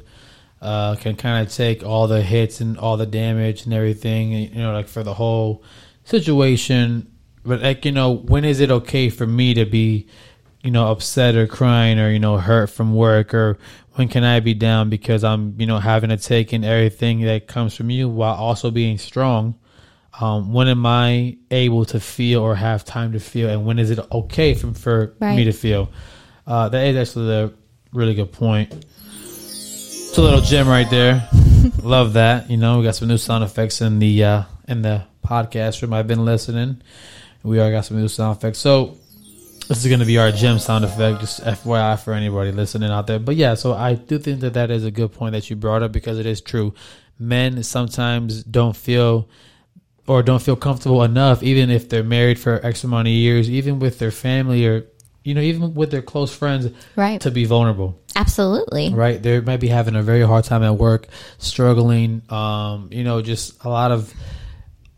[0.60, 4.60] uh, can kind of take all the hits and all the damage and everything, you
[4.60, 5.62] know, like for the whole
[6.04, 7.10] situation.
[7.44, 10.06] But like, you know, when is it okay for me to be,
[10.62, 13.58] you know, upset or crying or, you know, hurt from work or
[13.94, 17.46] when can I be down because I'm, you know, having to take in everything that
[17.46, 19.58] comes from you while also being strong?
[20.18, 23.90] Um, when am I able to feel or have time to feel, and when is
[23.90, 25.36] it okay for, for Right.
[25.36, 25.90] me to feel?
[26.46, 27.52] Uh, that is actually the
[27.92, 28.72] really good point.
[28.72, 31.28] It's a little gem right there.
[31.82, 32.50] Love that.
[32.50, 35.92] You know, we got some new sound effects in the uh, in the podcast room.
[35.92, 36.82] I've been listening.
[37.44, 38.58] We all got some new sound effects.
[38.58, 38.96] So
[39.68, 43.06] this is going to be our gem sound effect, just FYI for anybody listening out
[43.06, 43.20] there.
[43.20, 45.84] But yeah, so I do think that that is a good point that you brought
[45.84, 46.74] up because it is true.
[47.18, 49.28] Men sometimes don't feel
[50.10, 53.78] or don't feel comfortable enough, even if they're married for X amount of years, even
[53.78, 54.84] with their family or
[55.22, 57.20] you know, even with their close friends, Right.
[57.20, 58.92] to be vulnerable Absolutely.
[58.94, 59.22] right?
[59.22, 61.06] They might be having a very hard time at work,
[61.38, 62.22] struggling.
[62.30, 64.12] Um, you know, just a lot of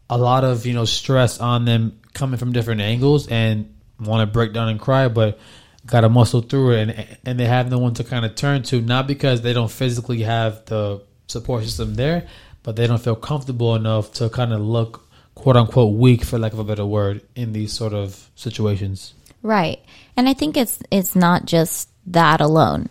[0.08, 4.32] a lot of you know stress on them coming from different angles, and want to
[4.32, 5.38] break down and cry, but
[5.86, 8.62] got to muscle through it, and and they have no one to kind of turn
[8.62, 12.28] to, not because they don't physically have the support system there,
[12.62, 16.52] but they don't feel comfortable enough to kind of look quote unquote weak, for lack
[16.52, 19.14] of a better word, in these sort of situations.
[19.42, 19.80] Right.
[20.16, 22.88] And I think it's it's not just that alone.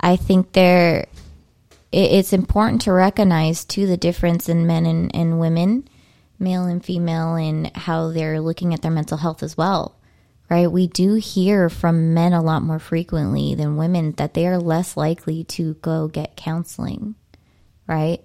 [0.00, 1.06] I think there
[1.92, 5.88] it, it's important to recognize too the difference in men and, and women,
[6.38, 9.96] male and female, and how they're looking at their mental health as well.
[10.50, 10.70] Right?
[10.70, 14.96] We do hear from men a lot more frequently than women that they are less
[14.96, 17.14] likely to go get counseling.
[17.86, 18.24] Right?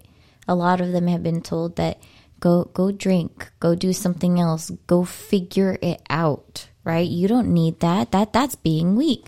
[0.49, 2.01] A lot of them have been told that
[2.39, 7.07] go go drink, go do something else, go figure it out, right?
[7.07, 8.11] You don't need that.
[8.11, 9.27] That that's being weak.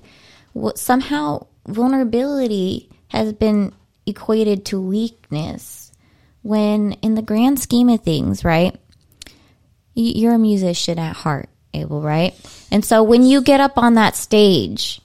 [0.54, 3.72] What somehow vulnerability has been
[4.08, 5.92] equated to weakness
[6.42, 8.76] when in the grand scheme of things, right?
[9.94, 12.34] You're a musician at heart, Abel, right?
[12.72, 15.02] And so when you get up on that stage,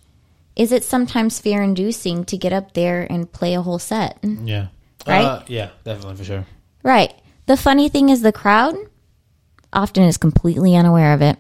[0.54, 4.18] is it sometimes fear inducing to get up there and play a whole set?
[4.22, 4.68] Yeah.
[5.06, 5.24] Right?
[5.24, 6.46] Uh, yeah, definitely for sure.
[6.82, 7.12] Right.
[7.46, 8.76] The funny thing is, the crowd
[9.72, 11.38] often is completely unaware of it.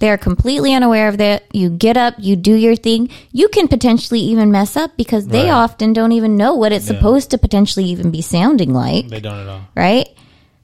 [0.00, 1.44] They're completely unaware of that.
[1.54, 3.08] You get up, you do your thing.
[3.30, 5.52] You can potentially even mess up because they Right.
[5.52, 6.96] often don't even know what it's Yeah.
[6.96, 9.60] supposed to potentially even be sounding like, They don't at all.
[9.76, 10.08] right?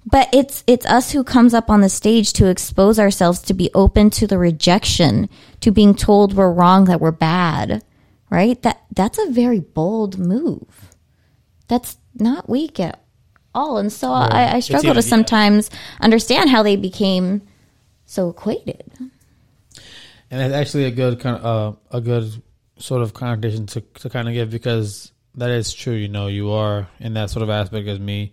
[0.04, 3.70] But it's it's us who comes up on the stage to expose ourselves to be
[3.74, 5.28] open to the rejection,
[5.60, 7.84] to being told we're wrong, that we're bad,
[8.30, 8.60] right?
[8.62, 10.90] That that's a very bold move.
[11.70, 13.00] That's not weak at
[13.54, 13.78] all.
[13.78, 17.42] And so I, I struggle to sometimes understand how they became
[18.06, 18.82] so equated.
[18.98, 22.42] and it's actually a good kind of uh, a good
[22.76, 25.94] sort of connotation to to kind of give because that is true.
[25.94, 28.32] You know, you are in that sort of aspect as me.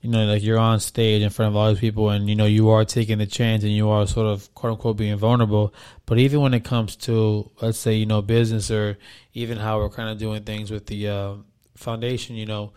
[0.00, 2.46] You know, like you're on stage in front of all these people, and you know
[2.46, 5.74] you are taking the chance, and you are sort of quote unquote being vulnerable.
[6.06, 8.96] But even when it comes to let's say you know business or
[9.34, 11.34] even how we're kind of doing things with the uh,
[11.80, 12.72] foundation, you know,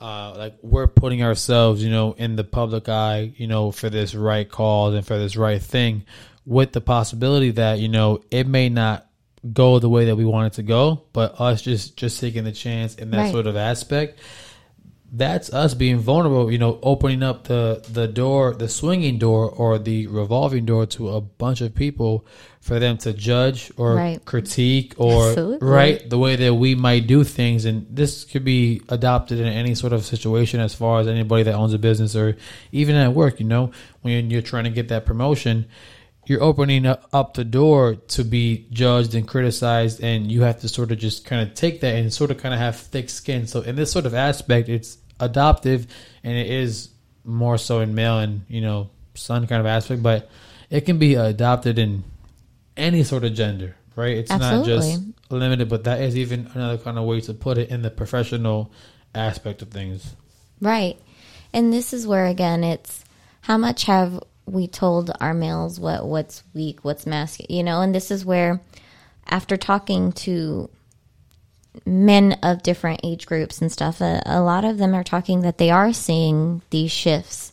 [0.00, 4.14] uh, like we're putting ourselves, you know, in the public eye, you know, for this
[4.14, 6.04] right cause and for this right thing,
[6.46, 9.06] with the possibility that you know it may not
[9.52, 12.52] go the way that we want it to go, but us just just taking the
[12.52, 13.32] chance in that Right.
[13.32, 14.18] sort of aspect.
[15.12, 19.78] That's us being vulnerable, you know, opening up the the door, the swinging door or
[19.78, 22.24] the revolving door to a bunch of people
[22.60, 24.24] for them to judge or Right.
[24.24, 25.66] critique or Absolutely.
[25.66, 29.74] right the way that we might do things and this could be adopted in any
[29.74, 32.36] sort of situation as far as anybody that owns a business or
[32.70, 33.70] even at work you know
[34.02, 35.64] when you're trying to get that promotion
[36.26, 40.68] you're opening up up the door to be judged and criticized and you have to
[40.68, 43.46] sort of just kind of take that and sort of kind of have thick skin
[43.46, 45.86] so in this sort of aspect it's adoptive
[46.24, 46.90] and it is
[47.24, 50.28] more so in male and you know son kind of aspect but
[50.70, 52.02] it can be adopted in
[52.76, 54.16] any sort of gender right?
[54.16, 57.70] It's not just limited but that is even another kind of way to put it
[57.70, 58.72] in the professional
[59.14, 60.14] aspect of things.
[60.60, 60.98] Right.
[61.52, 63.04] And this is where again it's
[63.42, 67.94] how much have we told our males what what's weak, what's masculine, you know, and
[67.94, 68.60] this is where
[69.26, 70.68] after talking to
[71.84, 75.58] men of different age groups and stuff, a, a lot of them are talking that
[75.58, 77.52] they are seeing these shifts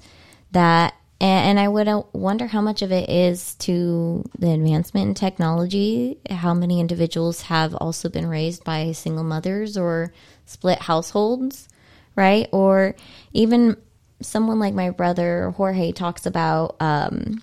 [0.51, 5.07] that and, and I would uh, wonder how much of it is to the advancement
[5.07, 6.19] in technology.
[6.29, 10.13] How many individuals have also been raised by single mothers or
[10.45, 11.67] split households,
[12.15, 12.47] right?
[12.51, 12.95] Or
[13.33, 13.77] even
[14.21, 17.41] someone like my brother Jorge talks about um,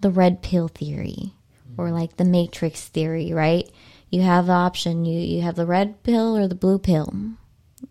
[0.00, 1.32] the red pill theory
[1.78, 3.70] or like the matrix theory, right?
[4.10, 5.04] You have the option.
[5.04, 7.12] You you have the red pill or the blue pill.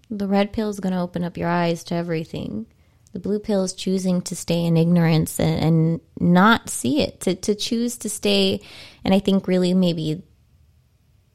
[0.10, 2.68] The red pill is going to open up your eyes to everything.
[3.14, 7.36] The blue pill is choosing to stay in ignorance and, and not see it, to,
[7.36, 8.60] to choose to stay.
[9.06, 10.22] And I think really maybe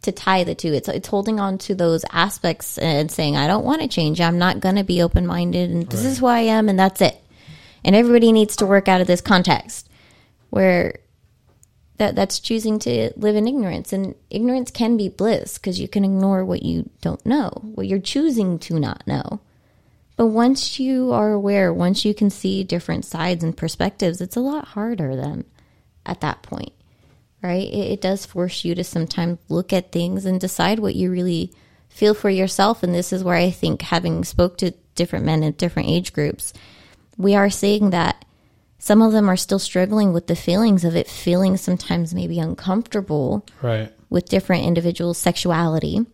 [0.02, 3.64] to tie the two, it's, it's holding on to those aspects and saying, I don't
[3.64, 4.20] want to change.
[4.20, 5.70] I'm not going to be open minded.
[5.70, 6.68] And this is who I am.
[6.68, 7.18] And that's it.
[7.82, 9.88] And everybody needs to work out of this context
[10.50, 10.98] where
[12.00, 16.02] That that's choosing to live in ignorance, and ignorance can be bliss because you can
[16.02, 19.40] ignore what you don't know, what you're choosing to not know.
[20.16, 24.40] But once you are aware, once you can see different sides and perspectives, it's a
[24.40, 25.44] lot harder then
[26.06, 26.72] at that point,
[27.42, 27.68] right?
[27.68, 31.52] It, it does force you to sometimes look at things and decide what you really
[31.90, 32.82] feel for yourself.
[32.82, 36.54] And this is where I think having spoke to different men in different age groups,
[37.18, 38.24] we are seeing that
[38.80, 43.46] some of them are still struggling with the feelings of it feeling sometimes maybe uncomfortable
[43.62, 43.92] Right.
[44.08, 46.04] with different individuals' sexuality.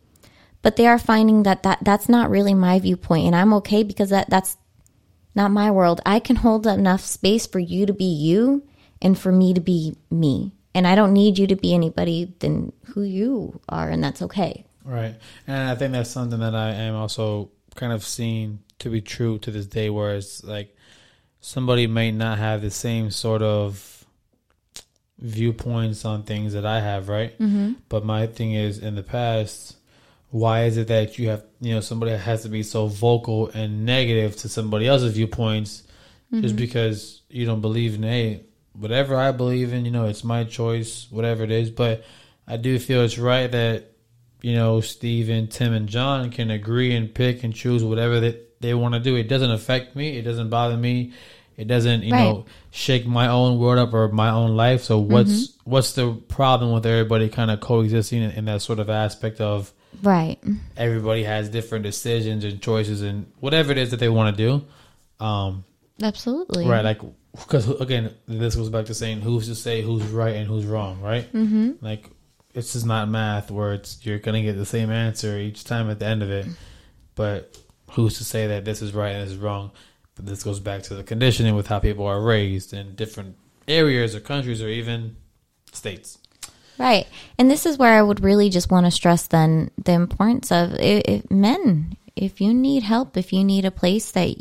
[0.63, 4.11] But they are finding that, that that's not really my viewpoint, and I'm okay because
[4.11, 4.57] that that's
[5.35, 6.01] not my world.
[6.05, 8.65] I can hold enough space for you to be you
[9.01, 10.53] and for me to be me.
[10.75, 14.67] And I don't need you to be anybody than who you are, and that's okay.
[14.85, 15.15] Right.
[15.47, 19.39] And I think that's something that I am also kind of seeing to be true
[19.39, 20.76] to this day, where it's like
[21.41, 24.05] somebody may not have the same sort of
[25.19, 27.39] viewpoints on things that I have, right?
[27.39, 27.75] Mm-hmm.
[27.89, 29.77] But my thing is, in the past,
[30.31, 33.87] why is it that you have, you know, somebody has to be so vocal and
[33.87, 35.85] negative to somebody else's viewpoints
[36.33, 40.45] just because you don't believe in, hey, whatever I believe in, you know, it's my
[40.45, 41.71] choice, whatever it is.
[41.71, 42.05] But
[42.47, 43.97] I do feel it's right that
[44.43, 48.75] you know, Stephen, Tim, and John can agree and pick and choose whatever that they
[48.75, 49.15] want to do.
[49.17, 50.17] It doesn't affect me.
[50.19, 51.13] It doesn't bother me.
[51.57, 54.83] It doesn't, you know, shake my own world up or my own life.
[54.83, 58.91] So what's what's the problem with everybody kind of coexisting in, in that sort of
[58.91, 60.39] aspect of Right.
[60.77, 65.25] everybody has different decisions and choices and whatever it is that they want to do.
[65.25, 65.65] Um,
[66.03, 66.67] Absolutely.
[66.67, 67.01] Right, like
[67.33, 71.01] because again, this goes back to saying who's to say who's right and who's wrong,
[71.01, 71.33] right?
[71.33, 71.73] Mm-hmm.
[71.81, 72.11] Like
[72.53, 75.99] it's just not math where it's you're gonna get the same answer each time at
[76.01, 76.47] the end of it,
[77.15, 77.57] but
[77.93, 79.71] who's to say that this is right and this is wrong?
[80.15, 83.37] But this goes back to the conditioning with how people are raised in different
[83.69, 85.17] areas or countries or even
[85.73, 86.19] states.
[86.79, 87.07] Right.
[87.39, 90.75] And this is where I would really just want to stress then the importance of
[90.75, 91.97] i i men.
[92.15, 94.35] If you need help, if you need a place that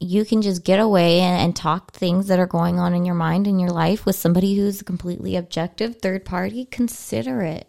[0.00, 3.14] you can just get away and, and talk things that are going on in your
[3.14, 7.66] mind in your life with somebody who's a completely objective third party, consider it.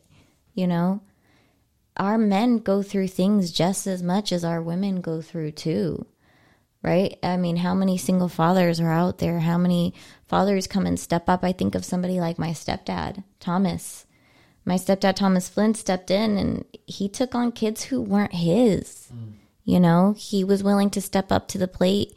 [0.54, 1.02] You know,
[2.00, 6.06] our men go through things just as much as our women go through too
[6.82, 7.18] right?
[7.22, 9.40] I mean, how many single fathers are out there?
[9.42, 9.94] How many
[10.28, 11.44] fathers come and step up?
[11.44, 14.06] I think of somebody like my stepdad, Thomas.
[14.64, 19.10] My stepdad, Thomas Flynn, stepped in and he took on kids who weren't his.
[19.14, 19.34] Mm.
[19.66, 22.14] You know, he was willing to step up to the plate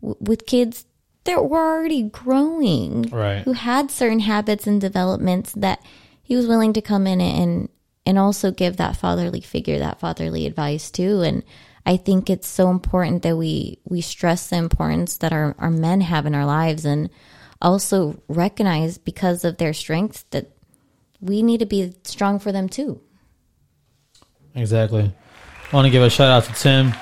[0.00, 0.86] w- with kids
[1.24, 3.42] that were already growing, Right.
[3.42, 5.82] who had certain habits and developments that
[6.22, 7.68] he was willing to come in and
[8.06, 11.22] and also give that fatherly figure, that fatherly advice too.
[11.22, 11.42] And
[11.86, 16.00] I think it's so important that we we stress the importance that our, our men
[16.02, 17.10] have in our lives and
[17.60, 20.50] also recognize because of their strengths that
[21.20, 23.00] we need to be strong for them too.
[24.54, 25.12] Exactly.
[25.72, 26.92] I want to give a shout out to Tim.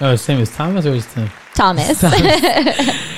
[0.00, 1.30] Oh, his name is Thomas or is Tim?
[1.54, 2.02] Thomas.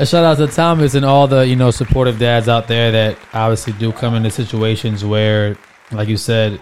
[0.00, 3.18] A shout out to Thomas and all the you know supportive dads out there that
[3.34, 5.58] obviously do come into situations where,
[5.92, 6.58] like you said,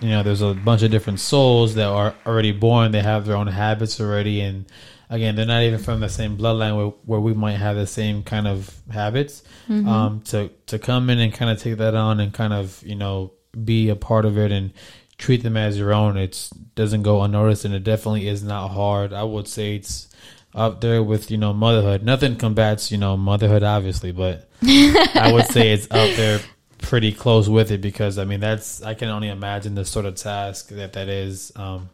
[0.00, 2.90] you know there's a bunch of different souls that are already born.
[2.90, 4.64] They have their own habits already, and
[5.10, 8.22] again, they're not even from the same bloodline where, where we might have the same
[8.22, 9.42] kind of habits.
[9.86, 12.94] Um, to to come in and kind of take that on and kind of you
[12.94, 14.72] know be a part of it and
[15.18, 16.16] treat them as your own.
[16.16, 19.12] It doesn't go unnoticed, and it definitely is not hard.
[19.12, 20.08] I would say it's
[20.54, 22.02] up there with you know motherhood.
[22.02, 26.40] Nothing combats you know motherhood, obviously, but I would say it's up there
[26.78, 30.16] pretty close with it because I mean that's I can only imagine the sort of
[30.16, 31.88] task that that is um,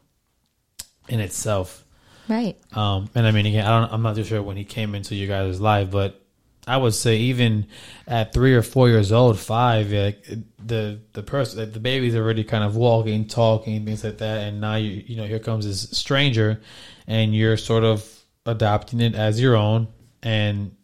[1.09, 1.85] in itself.
[2.29, 2.57] right.
[2.75, 5.15] Um, and I mean again, I don't, I'm not too sure when he came into
[5.15, 6.21] you guys' life, but
[6.67, 7.67] I would say even
[8.07, 10.23] at three or four years old, five, like
[10.65, 14.75] the the person, the baby's already kind of walking, talking, things like that, and now
[14.75, 16.61] you you know here comes this stranger,
[17.07, 18.18] and you're sort of
[18.49, 19.88] adopting it as your own
[20.22, 20.74] and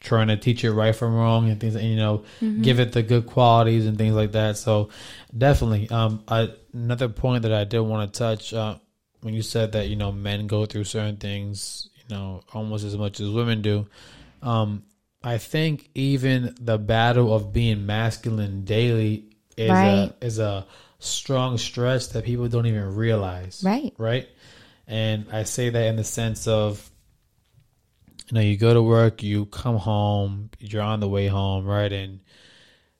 [0.00, 2.24] trying to teach it right from wrong and things, and you know,
[2.62, 4.56] give it the good qualities and things like that.
[4.56, 4.90] So
[5.36, 8.76] definitely, um, I, another point that I did want to touch uh,
[9.22, 12.96] when you said that you know men go through certain things, you know, almost as
[12.96, 13.86] much as women do.
[14.40, 14.84] Um,
[15.22, 19.24] I think even the battle of being masculine daily
[19.56, 20.14] is Right.
[20.20, 20.64] a is a
[21.00, 23.62] strong stress that people don't even realize.
[23.64, 23.92] Right.
[23.98, 24.28] Right.
[24.86, 26.88] And I say that in the sense of
[28.28, 31.92] you know, you go to work, you come home, you're on the way home, right?
[31.92, 32.20] And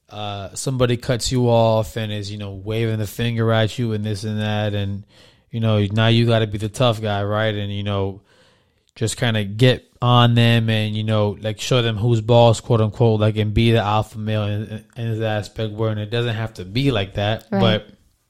[0.09, 4.05] uh, somebody cuts you off and is, you know, waving the finger at you and
[4.05, 4.74] this and that.
[4.74, 5.05] And,
[5.51, 7.55] you know, now you got to be the tough guy, right?
[7.55, 8.22] And, you know,
[8.95, 12.81] just kind of get on them and you know like show them who's boss quote
[12.81, 16.35] unquote like and be the alpha male in, in his aspect where and it doesn't
[16.37, 17.61] have to be like that Right.
[17.61, 17.89] but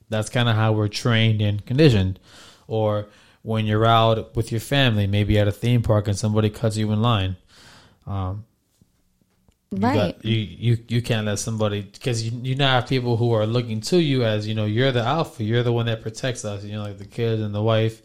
[0.08, 2.18] that's kind of how we're trained and conditioned
[2.66, 3.08] or
[3.48, 6.90] when you're out with your family maybe at a theme park and somebody cuts you
[6.92, 7.34] in line
[8.06, 8.44] um
[9.70, 9.94] you Right.
[10.16, 10.36] got- you,
[10.66, 13.98] you you can't let somebody because you you now have people who are looking to
[14.10, 16.82] you as you know you're the alpha you're the one that protects us you know
[16.82, 18.00] like the kids and the wife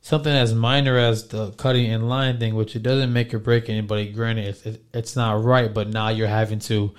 [0.00, 3.68] something as minor as the cutting in line thing which it doesn't make or break
[3.68, 6.92] anybody granted it's, it, it's not right but now you're having to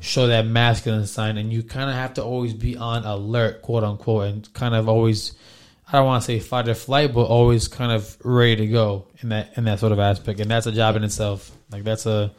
[0.00, 3.82] show that masculine sign and you kind of have to always be on alert quote
[3.84, 5.32] unquote and kind of always
[5.86, 9.06] I don't want to say fight or flight, but always kind of ready to go
[9.20, 11.50] in that in that sort of aspect, and that's a job in itself.
[11.70, 12.32] Like that's a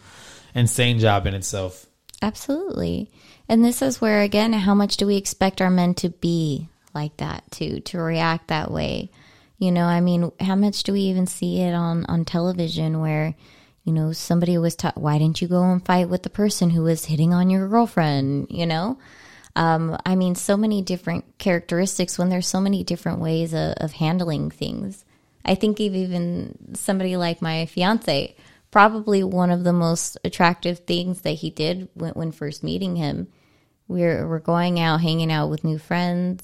[0.53, 1.85] insane job in itself.
[2.21, 3.11] Absolutely.
[3.47, 7.15] And this is where again, how much do we expect our men to be like
[7.17, 9.11] that to to react that way?
[9.57, 13.35] You know, I mean, how much do we even see it on on television where
[13.83, 16.83] you know somebody was taught, why didn't you go and fight with the person who
[16.83, 18.47] was hitting on your girlfriend?
[18.49, 18.97] You know,
[19.55, 23.93] um, I mean, so many different characteristics when there's so many different ways of, of
[23.93, 25.05] handling things.
[25.45, 28.35] I think of even somebody like my fiance,
[28.71, 33.27] probably one of the most attractive things that he did when, when first meeting him.
[33.87, 36.43] We're we're going out, hanging out with new friends,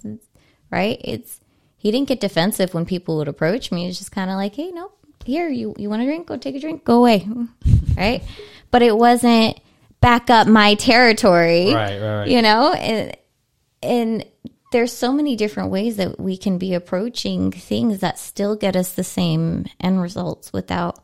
[0.69, 1.01] right?
[1.03, 1.41] It's
[1.75, 3.87] he didn't get defensive when people would approach me.
[3.87, 4.91] It's just kind of like, hey, no,
[5.25, 6.27] here you you want a drink?
[6.27, 6.85] Go take a drink.
[6.85, 7.27] Go away,
[7.97, 8.23] right?
[8.69, 9.59] But it wasn't
[10.01, 12.27] back up my territory, Right, right, right.
[12.27, 13.15] You know, and
[13.81, 14.25] and
[14.71, 18.93] there's so many different ways that we can be approaching things that still get us
[18.93, 21.03] the same end results without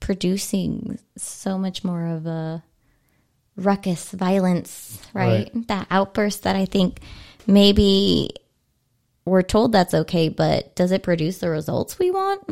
[0.00, 2.62] producing so much more of a
[3.56, 7.00] ruckus violence right, that outburst that i think
[7.46, 8.30] maybe
[9.26, 12.42] we're told that's okay but does it produce the results we want?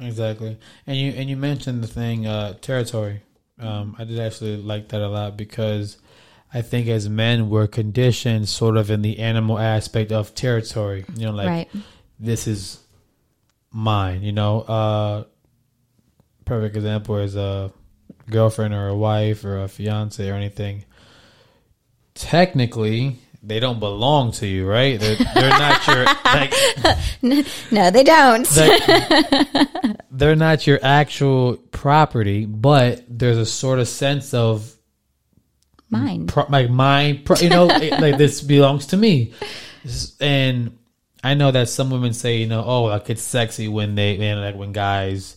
[0.00, 3.22] Exactly, and you and you mentioned the thing uh, territory.
[3.60, 5.98] Um, I did actually like that a lot because
[6.54, 11.04] I think as men we're conditioned sort of in the animal aspect of territory.
[11.16, 11.68] You know, like right
[12.18, 12.80] this is
[13.70, 14.22] mine.
[14.22, 15.24] You know, uh,
[16.44, 17.72] perfect example is a
[18.30, 20.84] girlfriend or a wife or a fiance or anything.
[22.14, 24.98] Technically, they don't belong to you, right?
[24.98, 28.48] They're, they're not your like no they don't
[30.10, 34.74] they're not your actual property, but there's a sort of sense of
[35.90, 39.32] mine pro- like mine, pro- you know, like this belongs to me.
[40.20, 40.76] And
[41.22, 44.40] I know that some women say, you know, oh, like it's sexy when they, and
[44.40, 45.36] like when guys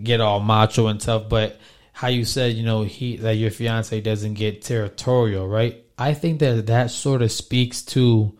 [0.00, 1.58] get all macho and tough, but
[1.92, 5.84] how you said, you know, he that your fiance doesn't get territorial, right?
[6.02, 8.36] I think that that sort of speaks to.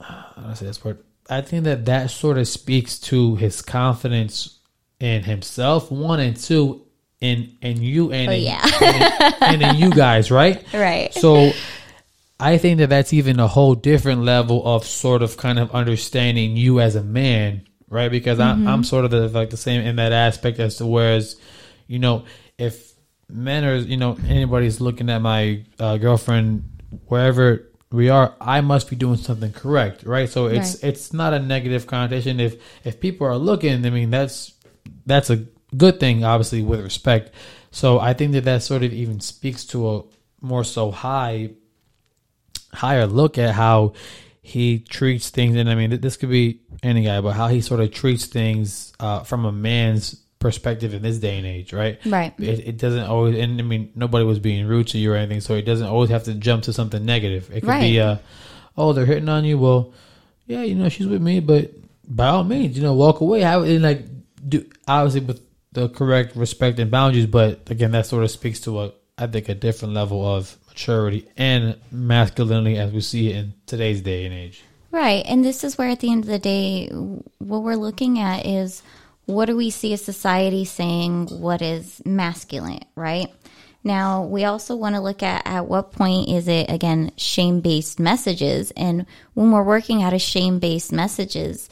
[0.00, 0.98] I say this word?
[1.30, 4.58] I think that that sort of speaks to his confidence
[4.98, 6.84] in himself, one and two,
[7.20, 8.70] in and you and oh, in, yeah.
[8.82, 10.64] and, in, and in you guys, right?
[10.74, 11.52] right So
[12.40, 16.56] I think that that's even a whole different level of sort of kind of understanding
[16.56, 18.10] you as a man, right?
[18.10, 18.68] Because I'm mm-hmm.
[18.68, 21.36] I'm sort of the, like the same in that aspect as to whereas,
[21.86, 22.24] you know,
[22.58, 22.93] if
[23.28, 26.64] men are you know anybody's looking at my uh, girlfriend
[27.06, 30.28] wherever we are, I must be doing something correct, right?
[30.28, 30.90] So it's Right.
[30.90, 32.40] it's not a negative connotation.
[32.40, 34.52] If if people are looking, I mean that's
[35.06, 35.44] that's a
[35.76, 37.32] good thing, obviously with respect.
[37.70, 40.02] So I think that that sort of even speaks to a
[40.40, 41.50] more so high
[42.72, 43.92] higher look at how
[44.42, 47.80] he treats things and i mean this could be any guy but how he sort
[47.80, 52.34] of treats things uh, from a man's perspective in this day and age right Right.
[52.38, 55.40] it, it doesn't always and i mean nobody was being rude to you or anything
[55.40, 57.98] so it doesn't always have to jump to something negative it could be Right.
[57.98, 58.16] uh
[58.76, 59.92] oh they're hitting on you well
[60.46, 61.70] yeah you know she's with me but
[62.06, 64.04] by all means you know walk away how and like
[64.46, 65.40] do obviously with
[65.72, 69.48] the correct respect and boundaries but again that sort of speaks to a i think
[69.48, 74.34] a different level of maturity and masculinity as we see it in today's day and
[74.34, 75.24] age Right.
[75.26, 78.80] And this is where, at the end of the day, what we're looking at is
[79.26, 83.28] what do we see as society saying what is masculine, right?
[83.82, 88.00] Now, we also want to look at at what point is it, again, shame based
[88.00, 88.70] messages.
[88.72, 89.04] And
[89.34, 91.68] when we're working out of shame based messages,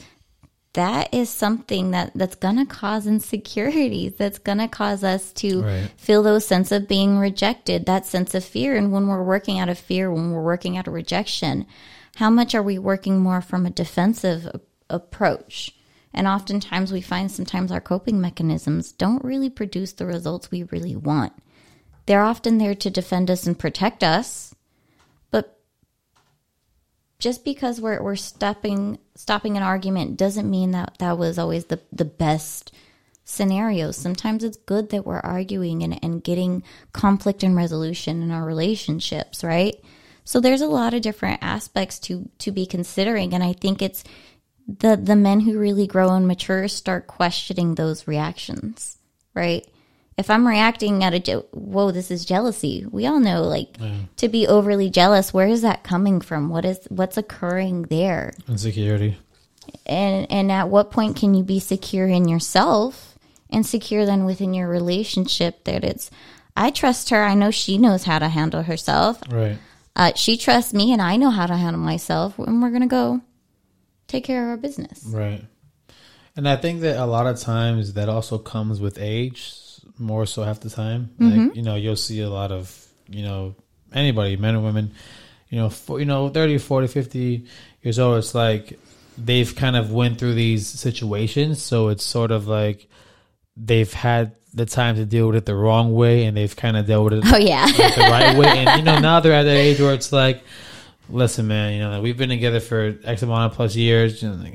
[0.73, 5.61] that is something that that's going to cause insecurities that's going to cause us to
[5.63, 5.91] Right.
[5.97, 9.69] feel those sense of being rejected that sense of fear and when we're working out
[9.69, 11.67] of fear when we're working out of rejection
[12.15, 15.75] how much are we working more from a defensive a- approach
[16.13, 20.95] and oftentimes we find sometimes our coping mechanisms don't really produce the results we really
[20.95, 21.33] want
[22.05, 24.53] they're often there to defend us and protect us
[25.31, 25.59] but
[27.19, 31.79] just because we're we're stopping stopping an argument doesn't mean that that was always the
[31.91, 32.71] the best
[33.25, 33.97] scenarios.
[33.97, 39.43] Sometimes it's good that we're arguing and, and getting conflict and resolution in our relationships,
[39.43, 39.75] right?
[40.25, 44.03] So there's a lot of different aspects to to be considering, and I think it's
[44.67, 48.97] the the men who really grow and mature start questioning those reactions,
[49.33, 49.65] right?
[50.17, 52.85] If I'm reacting out of je- whoa, this is jealousy.
[52.91, 53.77] We all know, like,
[54.17, 55.33] to be overly jealous.
[55.33, 56.49] Where is that coming from?
[56.49, 58.33] What is what's occurring there?
[58.47, 59.17] Insecurity.
[59.85, 63.17] and and at what point can you be secure in yourself
[63.49, 66.11] and secure then within your relationship that it's
[66.57, 69.57] i trust her i know she knows how to handle herself Right.
[69.95, 73.21] uh, she trusts me and i know how to handle myself and we're gonna go
[74.13, 75.43] take care of our business Right.
[76.35, 79.53] And I think that a lot of times that also comes with age,
[79.99, 81.11] more so half the time.
[81.19, 81.55] Like, mm-hmm.
[81.55, 83.55] you know, you'll see a lot of, you know,
[83.93, 84.93] anybody, men or women,
[85.49, 87.45] you know, for, you know, 30, 40, 50
[87.83, 88.79] years old, it's like
[89.17, 92.87] they've kind of went through these situations, so it's sort of like
[93.55, 96.85] they've had the time to deal with it the wrong way and they've kind of
[96.85, 98.47] dealt with it oh yeah like, the right way.
[98.47, 100.43] And you know, now they're at that age where it's like,
[101.13, 104.21] listen, man, you know, that we've been together for X amount of plus years.
[104.21, 104.45] You know,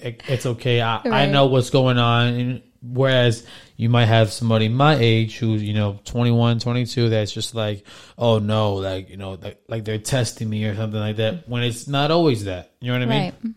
[0.00, 0.80] it, it's okay.
[0.80, 2.26] I, I know what's going on.
[2.28, 3.46] And whereas
[3.76, 7.86] you might have somebody my age who's you know 21, 22 that's just like,
[8.18, 11.48] oh no, like you know, like, like they're testing me or something like that.
[11.48, 12.72] When it's not always that.
[12.80, 13.32] You know what I mean?
[13.32, 13.54] right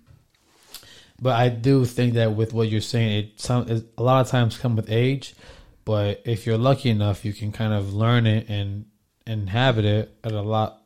[1.19, 4.29] But I do think that with what you're saying, it some it, a lot of
[4.29, 5.35] times come with age.
[5.83, 8.85] But if you're lucky enough, you can kind of learn it and
[9.27, 10.84] inhabit it at a lot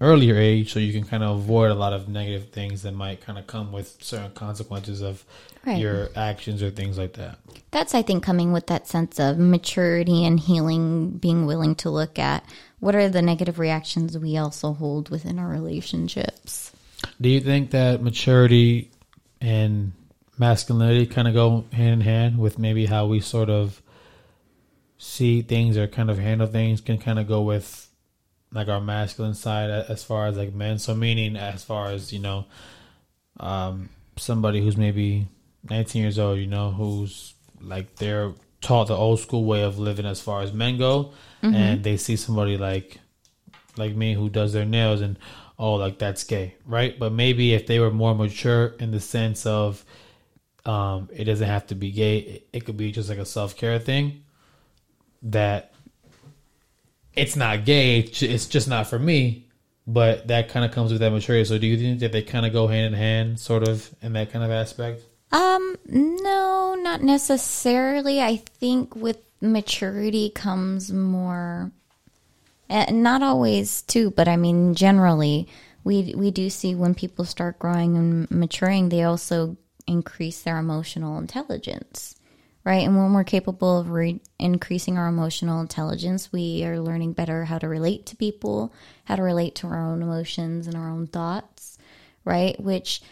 [0.00, 3.20] earlier age, so you can kind of avoid a lot of negative things that might
[3.20, 5.24] kind of come with certain consequences of
[5.66, 5.78] Right.
[5.78, 7.36] your actions or things like that.
[7.70, 12.18] that's i think coming with that sense of maturity and healing being willing to look
[12.18, 12.42] at
[12.78, 16.72] what are the negative reactions we also hold within our relationships
[17.20, 18.90] Do you think that maturity
[19.42, 19.92] and
[20.38, 23.82] masculinity kind of go hand in hand with maybe how we sort of
[24.96, 27.89] see things or kind of handle things can kind of go with
[28.52, 30.78] like our masculine side as far as like men.
[30.78, 32.46] So meaning as far as you know
[33.38, 35.26] um somebody who's maybe
[35.70, 40.04] 19 years old you know who's like they're taught the old school way of living
[40.04, 41.12] as far as men go.
[41.54, 42.98] And they see somebody like
[43.76, 45.18] like me who does their nails and
[45.58, 46.98] oh like that's gay right?
[46.98, 49.84] But maybe if they were more mature in the sense of
[50.66, 53.78] um it doesn't have to be gay it, it could be just like a self-care
[53.78, 54.24] thing
[55.22, 55.72] that
[57.14, 59.46] it's not gay it's just not for me
[59.92, 61.44] but that kind of comes with that maturity.
[61.44, 64.12] So do you think that they kind of go hand in hand sort of in
[64.12, 65.02] that kind of aspect?
[65.32, 68.20] Um, no, not necessarily.
[68.20, 71.72] I think with maturity comes more,
[72.68, 75.48] and not always too, but I mean generally,
[75.84, 79.56] we we do see when people start growing and maturing, they also
[79.86, 82.16] increase their emotional intelligence,
[82.64, 82.86] right?
[82.86, 87.58] And when we're capable of re- increasing our emotional intelligence, we are learning better how
[87.58, 88.72] to relate to people,
[89.04, 91.78] how to relate to our own emotions and our own thoughts,
[92.24, 92.58] right?
[92.60, 93.02] Which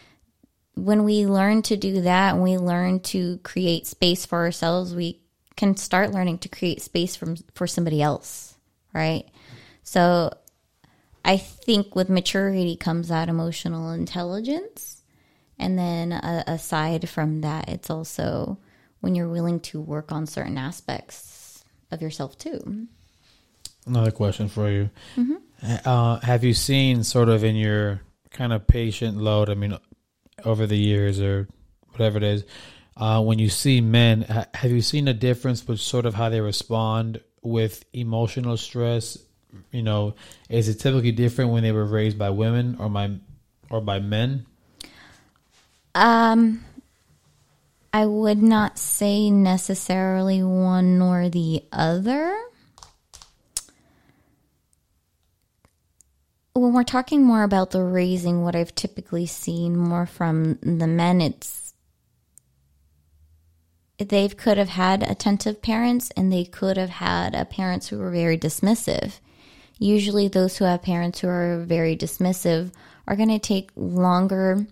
[0.74, 5.20] when we learn to do that and we learn to create space for ourselves, we
[5.56, 8.56] can start learning to create space from for somebody else,
[8.92, 9.24] right?
[9.82, 10.32] So
[11.24, 15.02] I think with maturity comes that emotional intelligence.
[15.58, 18.58] And then uh, aside from that, it's also
[19.00, 22.86] when you're willing to work on certain aspects of yourself too.
[23.86, 24.90] Another question for you.
[25.84, 29.76] Uh, have you seen sort of in your kind of patient load, I mean,
[30.44, 31.48] over the years or
[31.90, 32.44] whatever it is,
[32.96, 36.28] uh, when you see men, ha- have you seen a difference with sort of how
[36.28, 39.18] they respond with emotional stress?
[39.72, 40.14] You know,
[40.48, 43.12] is it typically different when they were raised by women or my
[43.70, 44.46] or by men?
[45.94, 46.64] Um,
[47.92, 52.36] I would not say necessarily one nor the other.
[56.52, 61.20] When we're talking more about the raising, what I've typically seen more from the men,
[61.20, 61.72] it's
[63.98, 68.10] they could have had attentive parents and they could have had uh, parents who were
[68.10, 69.18] very dismissive.
[69.78, 72.72] Usually, those who have parents who are very dismissive
[73.06, 74.66] are going to take longer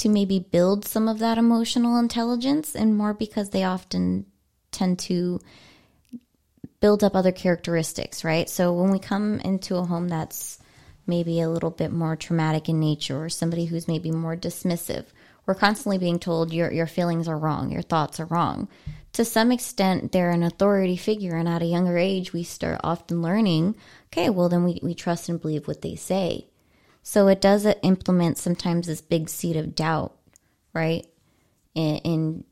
[0.00, 4.24] to maybe build some of that emotional intelligence and more because they often
[4.72, 5.38] tend to
[6.80, 8.48] build up other characteristics, right?
[8.48, 10.58] So when we come into a home that's
[11.06, 15.04] maybe a little bit more traumatic in nature or somebody who's maybe more dismissive,
[15.44, 18.68] we're constantly being told your your feelings are wrong, your thoughts are wrong.
[19.14, 23.20] To some extent they're an authority figure and at a younger age we start often
[23.20, 23.74] learning,
[24.06, 26.46] okay, well then we, we trust and believe what they say.
[27.02, 30.16] So it does implement sometimes this big seed of doubt,
[30.74, 31.06] right?
[31.74, 32.44] In, in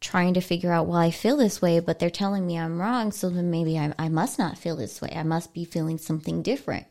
[0.00, 3.12] trying to figure out, well, I feel this way, but they're telling me I'm wrong.
[3.12, 5.12] So then maybe I, I must not feel this way.
[5.14, 6.86] I must be feeling something different,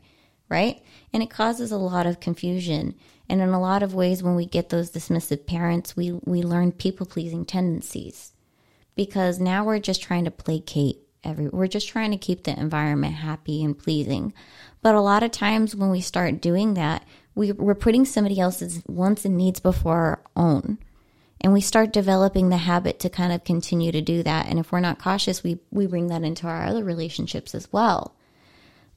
[0.48, 0.82] right?
[1.12, 2.94] And it causes a lot of confusion.
[3.28, 6.72] And in a lot of ways, when we get those dismissive parents, we, we learn
[6.72, 8.32] people pleasing tendencies
[8.94, 13.14] because now we're just trying to placate every, we're just trying to keep the environment
[13.14, 14.32] happy and pleasing.
[14.86, 18.84] But a lot of times when we start doing that, we, we're putting somebody else's
[18.86, 20.78] wants and needs before our own.
[21.40, 24.46] And we start developing the habit to kind of continue to do that.
[24.46, 28.14] And if we're not cautious, we, we bring that into our other relationships as well.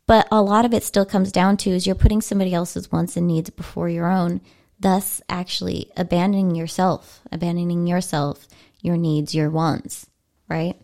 [0.06, 3.18] But a lot of it still comes down to is you're putting somebody else's wants
[3.18, 4.42] and needs before your own,
[4.80, 8.48] thus actually abandoning yourself, abandoning yourself,
[8.80, 10.06] your needs, your wants,
[10.48, 10.80] right?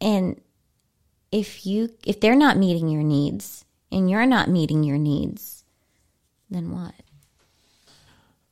[0.00, 0.40] And
[1.30, 5.64] if you if they're not meeting your needs and you're not meeting your needs,
[6.50, 6.94] then what?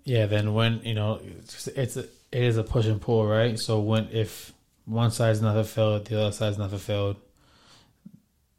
[0.05, 3.59] Yeah, then when you know it's, it's a, it is a push and pull, right?
[3.59, 4.53] So when if
[4.85, 7.17] one side's not fulfilled, the other side's not fulfilled,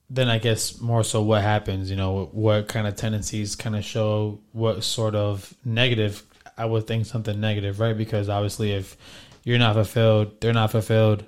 [0.09, 3.83] then I guess more so what happens, you know, what kind of tendencies kind of
[3.83, 6.23] show what sort of negative,
[6.57, 7.97] I would think something negative, right?
[7.97, 8.97] Because obviously if
[9.43, 11.25] you're not fulfilled, they're not fulfilled,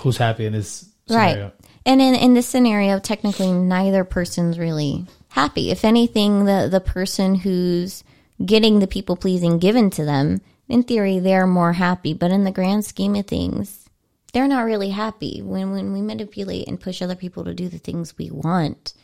[0.00, 1.44] who's happy in this scenario?
[1.44, 1.54] Right.
[1.86, 5.70] And in, in this scenario, technically neither person's really happy.
[5.70, 8.04] If anything, the, the person who's
[8.44, 12.14] getting the people pleasing given to them, in theory, they're more happy.
[12.14, 13.88] But in the grand scheme of things,
[14.32, 17.78] they're not really happy when when we manipulate and push other people to do the
[17.78, 18.94] things we want,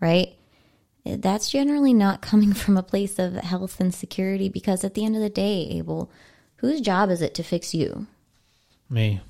[0.00, 0.34] right?
[1.04, 5.14] That's generally not coming from a place of health and security because at the end
[5.14, 6.10] of the day, Abel,
[6.56, 8.06] whose job is it to fix you?
[8.90, 9.20] Me.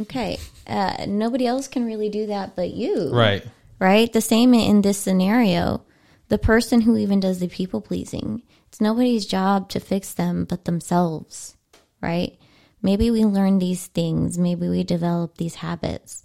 [0.00, 0.38] Okay.
[0.66, 3.10] Uh, nobody else can really do that but you.
[3.12, 3.44] Right.
[3.78, 4.12] Right?
[4.12, 5.84] The same in this scenario.
[6.28, 10.64] The person who even does the people pleasing, it's nobody's job to fix them but
[10.64, 11.56] themselves.
[12.00, 12.38] Right?
[12.82, 16.22] Maybe we learn these things, maybe we develop these habits,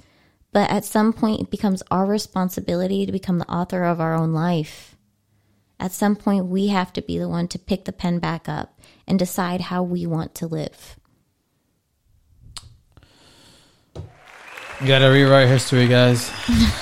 [0.54, 4.32] but at some point it becomes our responsibility to become the author of our own
[4.32, 4.96] life.
[5.80, 8.80] At some point, we have to be the one to pick the pen back up
[9.06, 10.98] and decide how we want to live.
[14.82, 16.30] You gotta rewrite history, guys.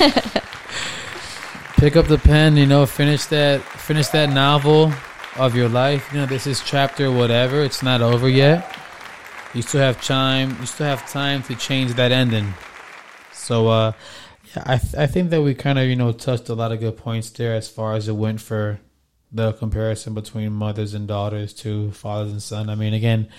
[1.77, 4.93] Pick up the pen, you know, finish that finish that novel
[5.37, 6.07] of your life.
[6.11, 7.61] You know, this is chapter whatever.
[7.61, 8.73] It's not over yet
[9.53, 10.57] you still have time.
[10.59, 12.53] You still have time to change that ending.
[13.31, 13.91] So, uh,
[14.55, 16.79] yeah, I th- I think that we kind of you know touched a lot of
[16.79, 18.79] good points there as far as it went for
[19.31, 22.69] the comparison between mothers and daughters to fathers and son.
[22.69, 23.29] I mean, again,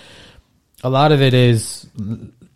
[0.83, 1.87] a lot of it is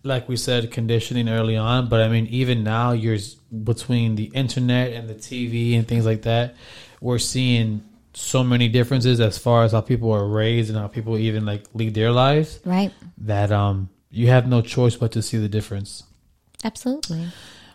[0.04, 3.18] like we said conditioning early on, but I mean even now you're
[3.64, 6.56] between the internet and the TV and things like that,
[7.02, 7.84] we're seeing
[8.14, 11.66] so many differences as far as how people are raised and how people even like
[11.74, 12.60] lead their lives.
[12.66, 12.94] Right.
[13.18, 16.04] That um you have no choice but to see the difference.
[16.64, 17.28] Absolutely.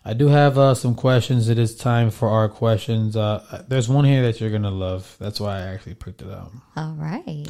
[0.07, 1.49] I do have uh, some questions.
[1.49, 3.16] It is time for our questions.
[3.16, 5.16] Uh, there's one here that you're gonna love.
[5.18, 6.53] That's why I actually picked it out.
[6.77, 7.47] All right.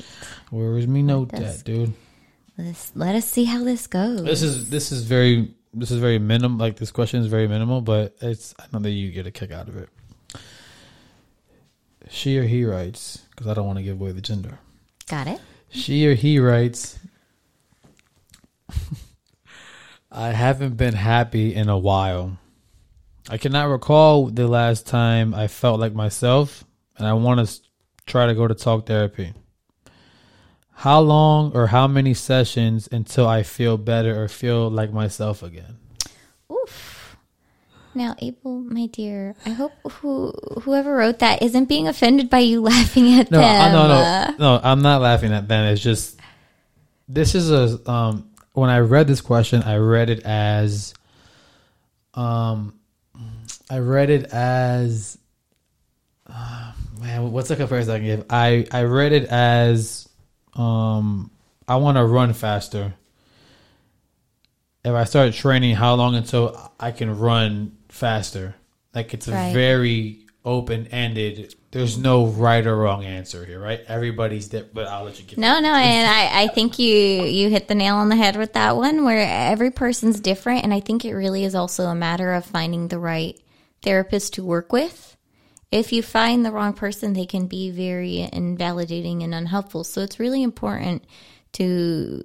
[0.51, 1.95] Where is me note that, dude?
[2.57, 4.23] Let's let us see how this goes.
[4.23, 6.59] This is this is very this is very minimal.
[6.59, 9.51] Like this question is very minimal, but it's I know that you get a kick
[9.51, 9.89] out of it.
[12.09, 14.59] She or he writes, because I don't want to give away the gender.
[15.09, 15.41] Got it.
[15.71, 16.99] She or he writes,
[20.13, 22.39] I haven't been happy in a while.
[23.29, 26.63] I cannot recall the last time I felt like myself,
[26.99, 27.61] and I want to
[28.07, 29.33] try to go to talk therapy.
[30.75, 35.79] How long or how many sessions until I feel better or feel like myself again?
[36.53, 37.16] Oof.
[37.95, 42.61] Now, Abel, my dear, I hope who whoever wrote that isn't being offended by you
[42.72, 43.72] laughing at no, them.
[43.72, 45.64] No, no, no, I'm not laughing at them.
[45.72, 46.18] It's just
[47.09, 48.31] this is a um.
[48.53, 50.95] When I read this question, I read it as
[52.14, 52.79] um,
[53.70, 55.18] I read it as
[56.29, 57.33] uh, man.
[57.33, 58.27] What's the comparison I can give?
[58.31, 60.09] I I read it as
[60.57, 61.31] um.
[61.67, 62.93] I want to run faster.
[64.85, 68.55] If I start training, how long until I can run faster.
[68.95, 69.55] Like it's a right.
[69.55, 71.55] very open ended.
[71.71, 73.81] There's no right or wrong answer here, right?
[73.89, 75.39] Everybody's different, but I'll let you get.
[75.39, 78.53] No, no, and I, I think you you hit the nail on the head with
[78.53, 82.35] that one, where every person's different, and I think it really is also a matter
[82.35, 83.41] of finding the right
[83.83, 85.17] therapist to work with.
[85.75, 89.83] If you find the wrong person, they can be very invalidating and unhelpful.
[89.83, 91.05] So it's really important
[91.55, 92.22] to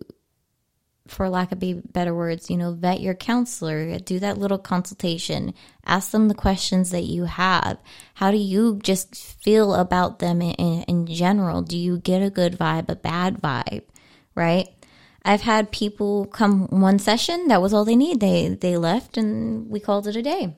[1.08, 6.12] for lack of better words, you know, vet your counselor, do that little consultation, ask
[6.12, 7.80] them the questions that you have.
[8.14, 11.64] How do you just feel about them in, in general?
[11.64, 13.86] Do you get a good vibe, a bad vibe,
[14.36, 14.68] right?
[15.26, 18.20] I've had people come one session, that was all they need.
[18.20, 20.56] They they left and we called it a day.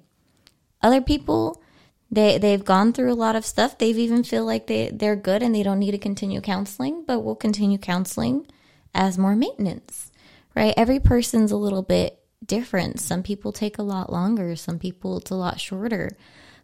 [0.82, 1.61] Other people,
[2.12, 3.78] they they've gone through a lot of stuff.
[3.78, 7.22] They've even feel like they they're good and they don't need to continue counseling, but
[7.22, 8.46] we'll continue counseling
[8.94, 10.12] as more maintenance
[10.56, 10.74] right?
[10.78, 13.00] Every person's a little bit different.
[13.00, 16.18] Some people take a lot longer, some people it's a lot shorter.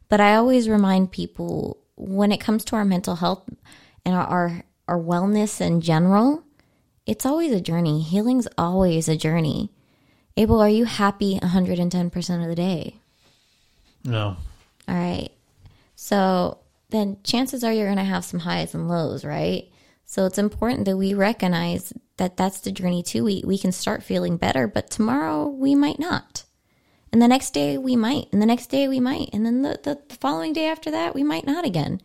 [0.10, 3.44] But I always remind people when it comes to our mental health
[4.06, 6.44] and our our, our wellness in general,
[7.06, 8.02] it's always a journey.
[8.02, 9.72] Healing's always a journey.
[10.36, 12.98] Abel, are you happy 110% of the day?
[14.04, 14.38] No.
[14.88, 15.30] All right.
[16.00, 16.60] So
[16.92, 19.68] then chances are you're going to have some highs and lows, right?
[20.06, 23.24] So it's important that we recognize that that's the journey too.
[23.24, 26.44] We, we can start feeling better, but tomorrow we might not.
[27.12, 28.28] And the next day we might.
[28.32, 29.32] And the next day we might.
[29.34, 32.00] And then the, the, the following day after that, we might not again.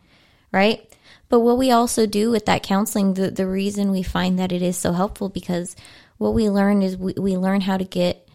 [0.51, 0.91] Right?
[1.29, 4.63] But what we also do with that counseling, the, the reason we find that it
[4.63, 5.75] is so helpful because
[6.17, 8.27] what we learn is we, we learn how to get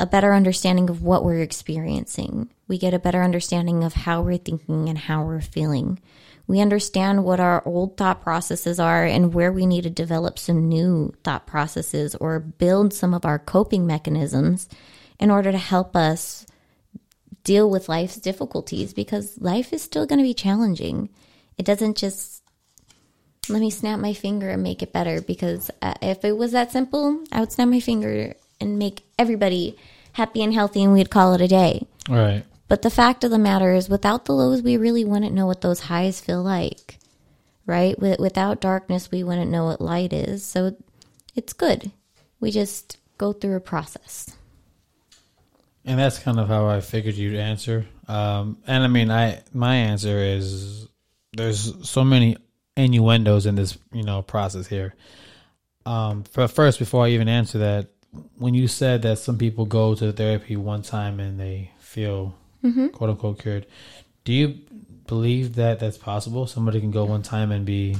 [0.00, 2.48] a better understanding of what we're experiencing.
[2.66, 6.00] We get a better understanding of how we're thinking and how we're feeling.
[6.46, 10.68] We understand what our old thought processes are and where we need to develop some
[10.68, 14.68] new thought processes or build some of our coping mechanisms
[15.18, 16.46] in order to help us
[17.44, 21.10] deal with life's difficulties because life is still going to be challenging.
[21.58, 22.42] It doesn't just
[23.50, 26.72] let me snap my finger and make it better because uh, if it was that
[26.72, 29.76] simple, I would snap my finger and make everybody
[30.12, 31.86] happy and healthy and we'd call it a day.
[32.08, 32.44] Right.
[32.68, 35.60] But the fact of the matter is, without the lows, we really wouldn't know what
[35.60, 36.98] those highs feel like,
[37.66, 37.98] right?
[37.98, 40.44] Without darkness, we wouldn't know what light is.
[40.44, 40.76] So
[41.34, 41.90] it's good.
[42.38, 44.36] We just go through a process.
[45.84, 47.86] And that's kind of how I figured you'd answer.
[48.06, 50.86] Um, and I mean, I my answer is
[51.32, 52.36] there's so many
[52.76, 54.94] innuendos in this, you know, process here.
[55.86, 57.88] Um, but first, before I even answer that,
[58.38, 62.34] when you said that some people go to therapy one time and they feel
[62.64, 62.88] mm-hmm.
[62.88, 63.66] quote unquote cured.
[64.24, 64.58] Do you
[65.06, 66.46] believe that that's possible?
[66.46, 67.96] Somebody can go one time and be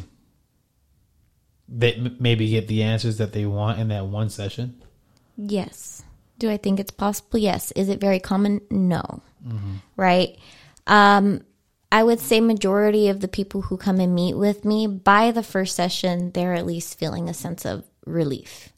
[1.69, 4.83] they maybe get the answers that they want in that one session.
[5.37, 6.03] Yes.
[6.39, 7.39] Do I think it's possible?
[7.39, 7.71] Yes.
[7.73, 8.61] Is it very common?
[8.71, 9.23] No.
[9.47, 9.75] Mm-hmm.
[9.97, 10.39] Right.
[10.87, 11.43] Um,
[11.93, 15.43] I would say majority of the people who come and meet with me by the
[15.43, 18.73] first session, they're at least feeling a sense of relief.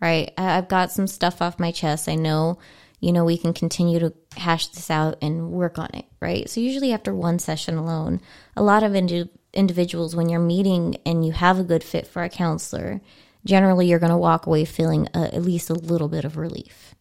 [0.00, 0.32] Right.
[0.38, 2.08] I've got some stuff off my chest.
[2.08, 2.58] I know
[3.00, 6.48] you know, we can continue to hash this out and work on it, right?
[6.50, 8.20] So, usually after one session alone,
[8.56, 12.22] a lot of indi- individuals, when you're meeting and you have a good fit for
[12.22, 13.00] a counselor,
[13.44, 16.94] generally you're going to walk away feeling a, at least a little bit of relief,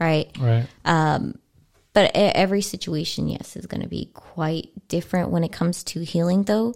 [0.00, 0.30] right?
[0.38, 0.66] Right.
[0.84, 1.38] Um,
[1.92, 6.42] but every situation, yes, is going to be quite different when it comes to healing,
[6.42, 6.74] though.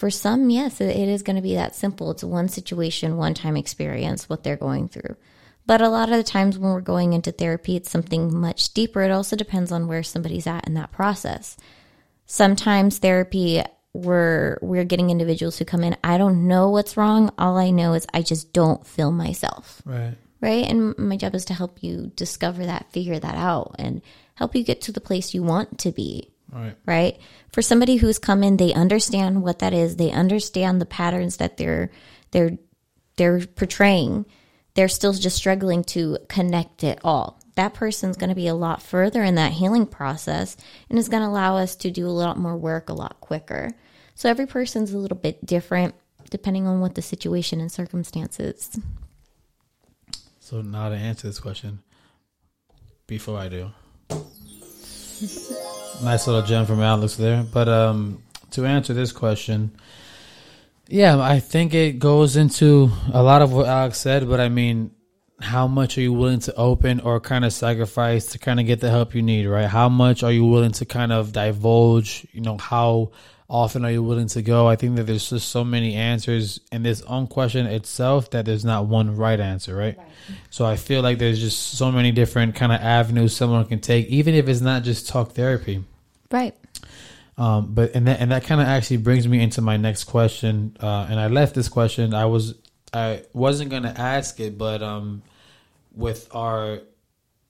[0.00, 2.10] For some, yes, it is going to be that simple.
[2.10, 5.14] It's one situation, one time experience, what they're going through.
[5.66, 9.02] But a lot of the times when we're going into therapy, it's something much deeper.
[9.02, 11.58] It also depends on where somebody's at in that process.
[12.24, 15.94] Sometimes therapy, we're we're getting individuals who come in.
[16.02, 17.30] I don't know what's wrong.
[17.36, 19.82] All I know is I just don't feel myself.
[19.84, 20.16] Right.
[20.40, 20.66] Right.
[20.66, 24.00] And my job is to help you discover that, figure that out, and
[24.34, 26.29] help you get to the place you want to be.
[26.52, 26.76] Right.
[26.86, 27.20] Right.
[27.52, 29.96] For somebody who's come in, they understand what that is.
[29.96, 31.90] They understand the patterns that they're
[32.32, 32.58] they're
[33.16, 34.26] they're portraying
[34.74, 37.40] they're still just struggling to connect it all.
[37.56, 40.56] That person's going to be a lot further in that healing process
[40.88, 43.72] and is going to allow us to do a lot more work a lot quicker.
[44.14, 45.94] So every person's a little bit different
[46.30, 48.78] depending on what the situation and circumstances.
[50.38, 51.80] So now to answer this question,
[53.06, 53.72] before I do,
[56.02, 57.42] nice little gem from Alex there.
[57.42, 59.72] But um, to answer this question,
[60.88, 64.92] yeah, I think it goes into a lot of what Alex said, but I mean,
[65.40, 68.80] how much are you willing to open or kind of sacrifice to kind of get
[68.80, 69.68] the help you need, right?
[69.68, 72.26] How much are you willing to kind of divulge?
[72.32, 73.12] You know, how
[73.50, 74.68] often are you willing to go?
[74.68, 78.64] I think that there's just so many answers in this own question itself that there's
[78.64, 79.98] not one right answer, right?
[79.98, 80.08] right?
[80.50, 84.06] So I feel like there's just so many different kind of avenues someone can take,
[84.06, 85.84] even if it's not just talk therapy.
[86.30, 86.54] Right.
[87.36, 90.76] Um, but and that and that kind of actually brings me into my next question.
[90.78, 92.14] Uh, and I left this question.
[92.14, 92.54] I was
[92.92, 95.22] I wasn't gonna ask it, but um,
[95.94, 96.82] with our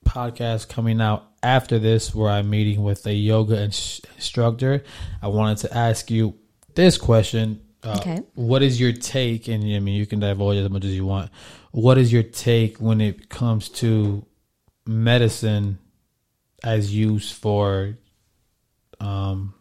[0.05, 4.83] podcast coming out after this, where I'm meeting with a yoga instructor,
[5.21, 6.35] I wanted to ask you
[6.75, 8.21] this question Uh, Okay.
[8.35, 9.47] What is your take?
[9.47, 11.31] And I mean, you can divulge as much as you want.
[11.71, 14.23] What is your take when it comes to
[14.85, 15.79] medicine
[16.63, 17.97] as used for
[18.99, 19.55] um,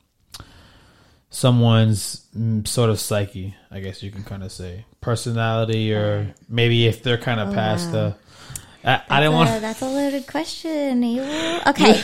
[1.31, 3.55] someone's mm, sort of psyche?
[3.71, 7.93] I guess you can kind of say personality, or maybe if they're kind of past
[7.93, 8.17] the.
[8.85, 9.61] I, I didn't Uh, want.
[9.61, 11.03] that's a loaded question.
[11.05, 11.61] Abel.
[11.69, 12.03] Okay.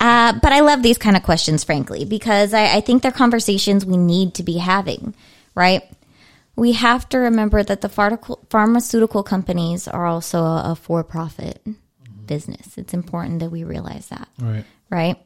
[0.00, 3.84] Uh, but I love these kind of questions, frankly, because I, I think they're conversations
[3.84, 5.14] we need to be having,
[5.54, 5.82] right?
[6.56, 11.60] We have to remember that the pharmaceutical, pharmaceutical companies are also a, a for profit
[12.26, 12.78] business.
[12.78, 14.64] It's important that we realize that Right.
[14.88, 15.16] right?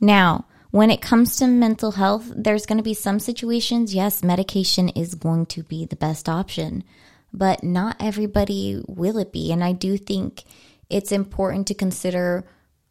[0.00, 4.90] Now, when it comes to mental health, there's going to be some situations, yes, medication
[4.90, 6.84] is going to be the best option,
[7.32, 9.52] but not everybody will it be.
[9.52, 10.44] And I do think
[10.88, 12.44] it's important to consider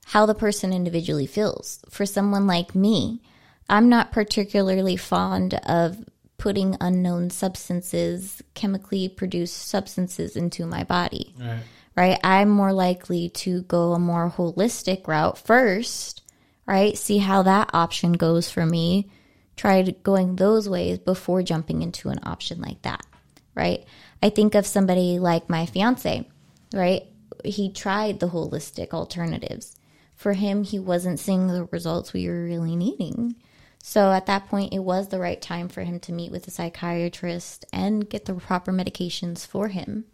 [0.05, 1.79] how the person individually feels.
[1.89, 3.21] For someone like me,
[3.67, 6.03] I'm not particularly fond of
[6.37, 11.59] putting unknown substances, chemically produced substances into my body Right.
[11.95, 12.19] right?
[12.23, 16.23] I'm more likely to go a more holistic route first,
[16.65, 16.97] right?
[16.97, 19.11] See how that option goes for me.
[19.57, 23.05] Try going those ways before jumping into an option like that,
[23.53, 23.83] right?
[24.21, 26.27] I think of somebody like my fiance,
[26.73, 27.03] right?
[27.45, 29.75] He tried the holistic alternatives.
[30.15, 33.35] For him, he wasn't seeing the results we were really needing.
[33.81, 36.51] So at that point, it was the right time for him to meet with a
[36.51, 40.05] psychiatrist and get the proper medications for him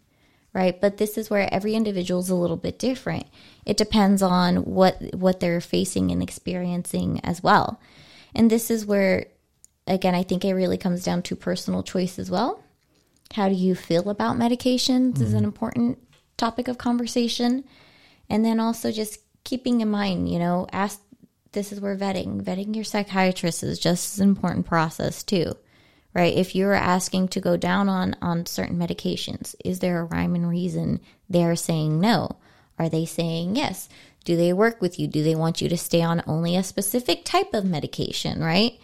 [0.56, 3.26] right but this is where every individual is a little bit different
[3.66, 7.78] it depends on what what they're facing and experiencing as well
[8.34, 9.26] and this is where
[9.86, 12.64] again i think it really comes down to personal choice as well
[13.34, 15.46] how do you feel about medications is an mm-hmm.
[15.46, 15.98] important
[16.36, 17.64] topic of conversation
[18.28, 21.00] and then also just keeping in mind you know ask
[21.52, 25.54] this is where vetting vetting your psychiatrist is just as important process too
[26.16, 26.34] right?
[26.34, 30.48] If you're asking to go down on on certain medications, is there a rhyme and
[30.48, 32.38] reason they're saying no?
[32.78, 33.90] Are they saying yes?
[34.24, 35.08] Do they work with you?
[35.08, 38.80] Do they want you to stay on only a specific type of medication, right?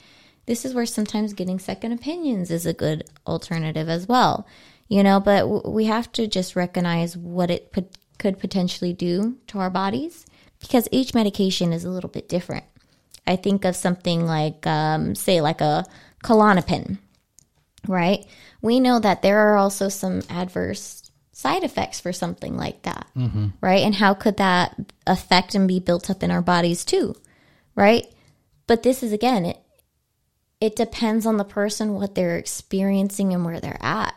[0.46, 4.46] This is where sometimes getting second opinions is a good alternative as well.
[4.88, 9.38] You know, but w- we have to just recognize what it pot- could potentially do
[9.48, 10.26] to our bodies
[10.60, 12.64] because each medication is a little bit different.
[13.26, 15.86] I think of something like, um, say, like a
[16.24, 16.98] Klonopin,
[17.86, 18.26] right?
[18.60, 23.06] We know that there are also some adverse side effects for something like that,
[23.60, 23.82] right?
[23.82, 24.76] And how could that
[25.06, 27.14] affect and be built up in our bodies too,
[27.74, 28.06] right?
[28.66, 29.58] But this is again, it
[30.62, 34.14] it depends on the person, what they're experiencing, and where they're at.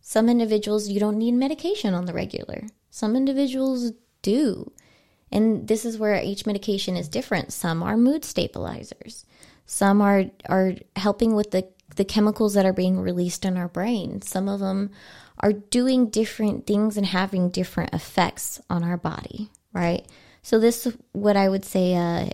[0.00, 2.66] Some individuals you don't need medication on the regular.
[2.90, 4.72] Some individuals do.
[5.30, 7.52] And this is where each medication is different.
[7.52, 9.24] Some are mood stabilizers.
[9.64, 14.22] Some are are helping with the the chemicals that are being released in our brain.
[14.22, 14.90] Some of them
[15.38, 20.04] are doing different things and having different effects on our body, right?
[20.42, 22.28] So this what I would say uh,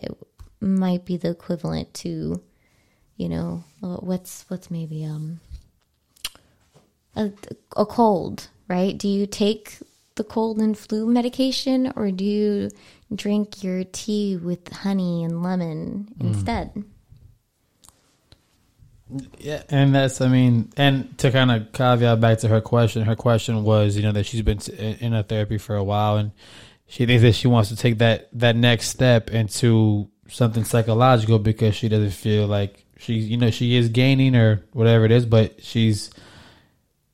[0.58, 2.42] might be the equivalent to,
[3.16, 5.40] you know, uh, what's what's maybe um
[7.14, 7.32] a,
[7.76, 8.96] a cold, right?
[8.96, 9.78] Do you take
[10.16, 12.70] the cold and flu medication or do you
[13.14, 16.84] drink your tea with honey and lemon instead?
[19.38, 23.14] Yeah, and that's I mean, and to kind of caveat back to her question, her
[23.14, 26.32] question was, you know, that she's been in a therapy for a while, and
[26.88, 31.76] she thinks that she wants to take that that next step into something psychological because
[31.76, 35.62] she doesn't feel like she's, you know, she is gaining or whatever it is, but
[35.62, 36.10] she's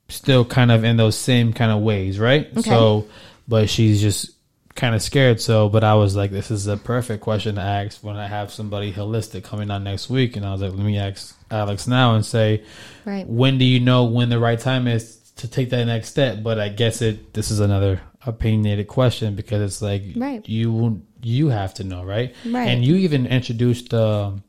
[0.09, 2.49] still kind of in those same kind of ways, right?
[2.57, 2.62] Okay.
[2.68, 3.07] So,
[3.49, 4.30] but she's just
[4.74, 5.41] kind of scared.
[5.41, 8.53] So, but I was like, this is a perfect question to ask when I have
[8.53, 12.14] somebody holistic coming on next week, and I was like, let me ask Alex now
[12.14, 12.62] and say,
[13.05, 13.26] Right.
[13.26, 16.43] when do you know when the right time is to take that next step?
[16.43, 20.47] But I guess it this is another opinionated question because it's like Right.
[20.49, 22.35] you you have to know, right?
[22.47, 22.68] Right.
[22.68, 24.43] And you even introduced um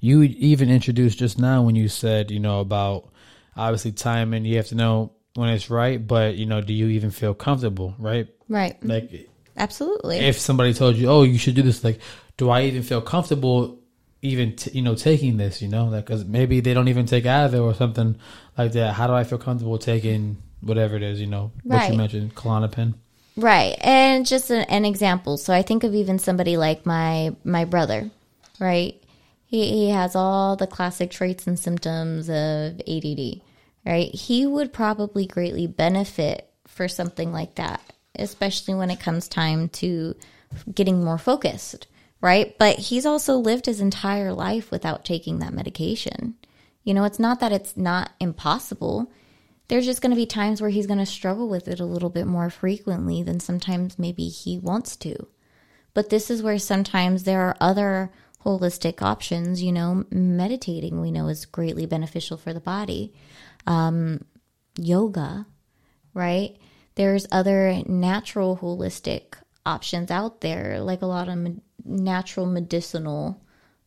[0.00, 3.08] you even introduced just now when you said, you know, about
[3.56, 7.10] obviously timing, you have to know when it's right, but you know, do you even
[7.10, 8.28] feel comfortable, right?
[8.48, 8.82] Right.
[8.82, 10.18] Like Absolutely.
[10.18, 12.00] if somebody told you, "Oh, you should do this," like,
[12.36, 13.78] do I even feel comfortable
[14.22, 15.62] even t- you know taking this?
[15.62, 18.16] You know, like because maybe they don't even take either or something
[18.56, 18.94] like that.
[18.94, 21.20] How do I feel comfortable taking whatever it is?
[21.20, 22.94] You know, what you mentioned, Klonopin.
[23.36, 23.76] Right.
[23.80, 25.36] And just an, an example.
[25.36, 28.10] So I think of even somebody like my my brother,
[28.58, 28.99] right?
[29.50, 33.40] He he has all the classic traits and symptoms of ADD,
[33.84, 34.14] right?
[34.14, 37.82] He would probably greatly benefit for something like that,
[38.14, 40.14] especially when it comes time to
[40.72, 41.88] getting more focused,
[42.20, 42.56] right?
[42.60, 46.36] But he's also lived his entire life without taking that medication.
[46.84, 49.10] You know, it's not that it's not impossible.
[49.66, 52.08] There's just going to be times where he's going to struggle with it a little
[52.08, 55.26] bit more frequently than sometimes maybe he wants to.
[55.92, 58.12] But this is where sometimes there are other
[58.44, 59.62] holistic options.
[59.62, 63.12] You know, meditating we know is greatly beneficial for the body.
[63.66, 64.24] Um,
[64.76, 65.46] yoga,
[66.14, 66.56] right?
[66.94, 69.34] There's other natural holistic
[69.66, 73.40] options out there, like a lot of natural medicinal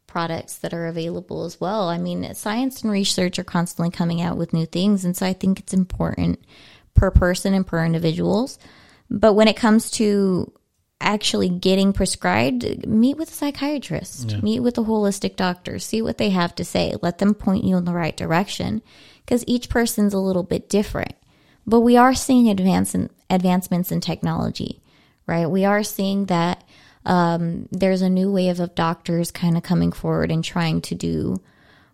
[0.07, 1.89] products that are available as well.
[1.89, 5.33] I mean, science and research are constantly coming out with new things, and so I
[5.33, 6.39] think it's important
[6.93, 8.59] per person and per individuals.
[9.09, 10.51] But when it comes to
[11.03, 14.41] actually getting prescribed, meet with a psychiatrist, yeah.
[14.41, 17.77] meet with a holistic doctor, see what they have to say, let them point you
[17.77, 18.81] in the right direction
[19.25, 21.13] because each person's a little bit different.
[21.67, 24.81] But we are seeing advance in, advancements in technology,
[25.27, 25.45] right?
[25.45, 26.63] We are seeing that
[27.05, 31.41] um, there's a new wave of doctors kind of coming forward and trying to do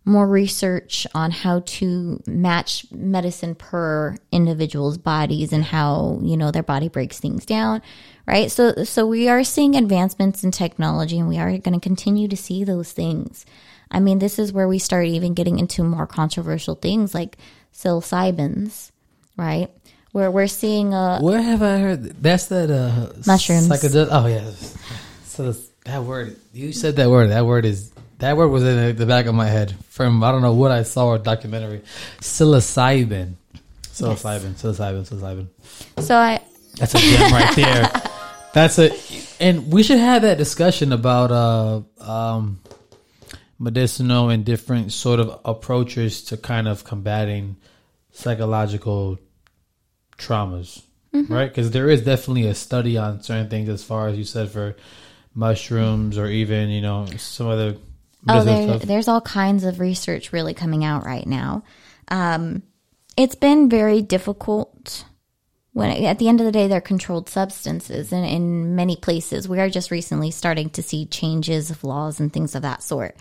[0.05, 6.63] more research on how to match medicine per individual's bodies and how you know their
[6.63, 7.81] body breaks things down
[8.29, 12.27] right so so we are seeing advancements in technology and we are going to continue
[12.27, 13.45] to see those things
[13.91, 17.37] i mean this is where we start even getting into more controversial things like
[17.73, 18.91] psilocybins
[19.35, 19.69] right
[20.11, 24.51] where we're seeing a where have i heard that's that uh mushrooms psychedel- oh yeah
[25.25, 25.53] so
[25.85, 29.25] that word you said that word that word is that word was in the back
[29.25, 31.81] of my head from I don't know what I saw or documentary.
[32.19, 33.33] Psilocybin.
[33.83, 34.43] Psilocybin.
[34.43, 34.61] Yes.
[34.61, 35.07] Psilocybin.
[35.07, 35.47] Psilocybin.
[36.03, 36.41] So I.
[36.75, 37.91] That's a gem right there.
[38.53, 38.91] That's a,
[39.39, 42.59] and we should have that discussion about uh um
[43.59, 47.57] medicinal and different sort of approaches to kind of combating
[48.11, 49.19] psychological
[50.17, 50.81] traumas,
[51.13, 51.31] mm-hmm.
[51.31, 51.49] right?
[51.49, 54.75] Because there is definitely a study on certain things, as far as you said for
[55.35, 57.77] mushrooms or even you know some other
[58.27, 61.63] Oh, there, there's all kinds of research really coming out right now.
[62.09, 62.63] Um,
[63.15, 65.05] it's been very difficult
[65.79, 68.11] when at the end of the day they're controlled substances.
[68.11, 72.31] And in many places we are just recently starting to see changes of laws and
[72.31, 73.15] things of that sort.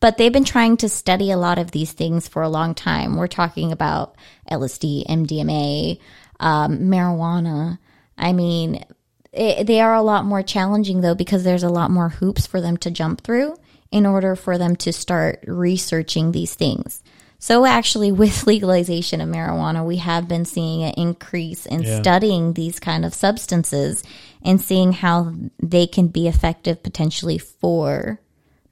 [0.00, 3.16] But they've been trying to study a lot of these things for a long time.
[3.16, 4.16] We're talking about
[4.50, 5.98] lsd mdma
[6.40, 7.78] um, marijuana.
[8.18, 8.84] I mean
[9.32, 12.60] it, they are a lot more challenging though because there's a lot more hoops for
[12.60, 13.56] them to jump through
[13.92, 17.02] in order for them to start researching these things.
[17.42, 22.00] So, actually, with legalization of marijuana, we have been seeing an increase in yeah.
[22.00, 24.04] studying these kind of substances
[24.44, 28.20] and seeing how they can be effective potentially for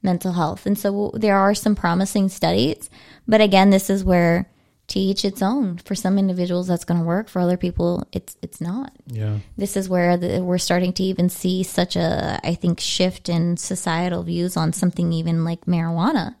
[0.01, 0.65] mental health.
[0.65, 2.89] And so, there are some promising studies.
[3.27, 4.49] But again, this is where
[4.87, 5.79] to each its own.
[5.79, 7.27] For some individuals, that's going to work.
[7.27, 8.93] For other people, it's it's not.
[9.05, 9.39] Yeah.
[9.57, 13.57] This is where the, we're starting to even see such a, I think, shift in
[13.57, 16.35] societal views on something even like marijuana.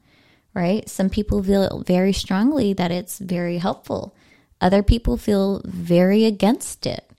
[0.53, 0.87] Right.
[0.89, 4.13] Some people feel very strongly that it's very helpful.
[4.59, 7.09] Other people feel very against it.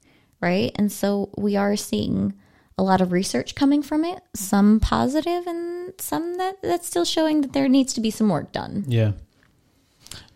[0.41, 0.73] Right.
[0.77, 2.35] And so we are seeing
[2.77, 7.41] a lot of research coming from it, some positive and some that that's still showing
[7.43, 8.85] that there needs to be some work done.
[8.87, 9.13] Yeah.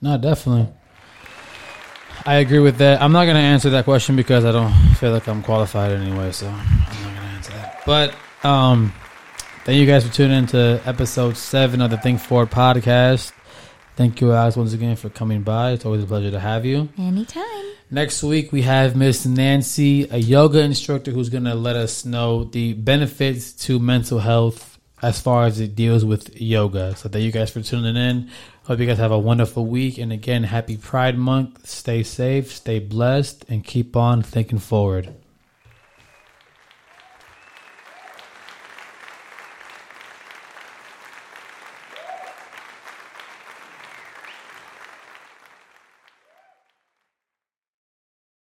[0.00, 0.72] No, definitely.
[2.24, 3.00] I agree with that.
[3.00, 6.32] I'm not going to answer that question because I don't feel like I'm qualified anyway,
[6.32, 7.82] so I'm not going to answer that.
[7.86, 8.92] But um,
[9.66, 13.32] thank you guys for tuning in to episode seven of the Think Forward podcast.
[13.96, 15.72] Thank you guys once again for coming by.
[15.72, 16.88] It's always a pleasure to have you.
[16.96, 17.64] Anytime.
[17.90, 22.44] Next week we have Miss Nancy, a yoga instructor, who's going to let us know
[22.44, 26.94] the benefits to mental health as far as it deals with yoga.
[26.94, 28.30] So thank you guys for tuning in.
[28.66, 29.98] Hope you guys have a wonderful week.
[29.98, 31.66] And again, happy Pride Month.
[31.66, 35.12] Stay safe, stay blessed, and keep on thinking forward.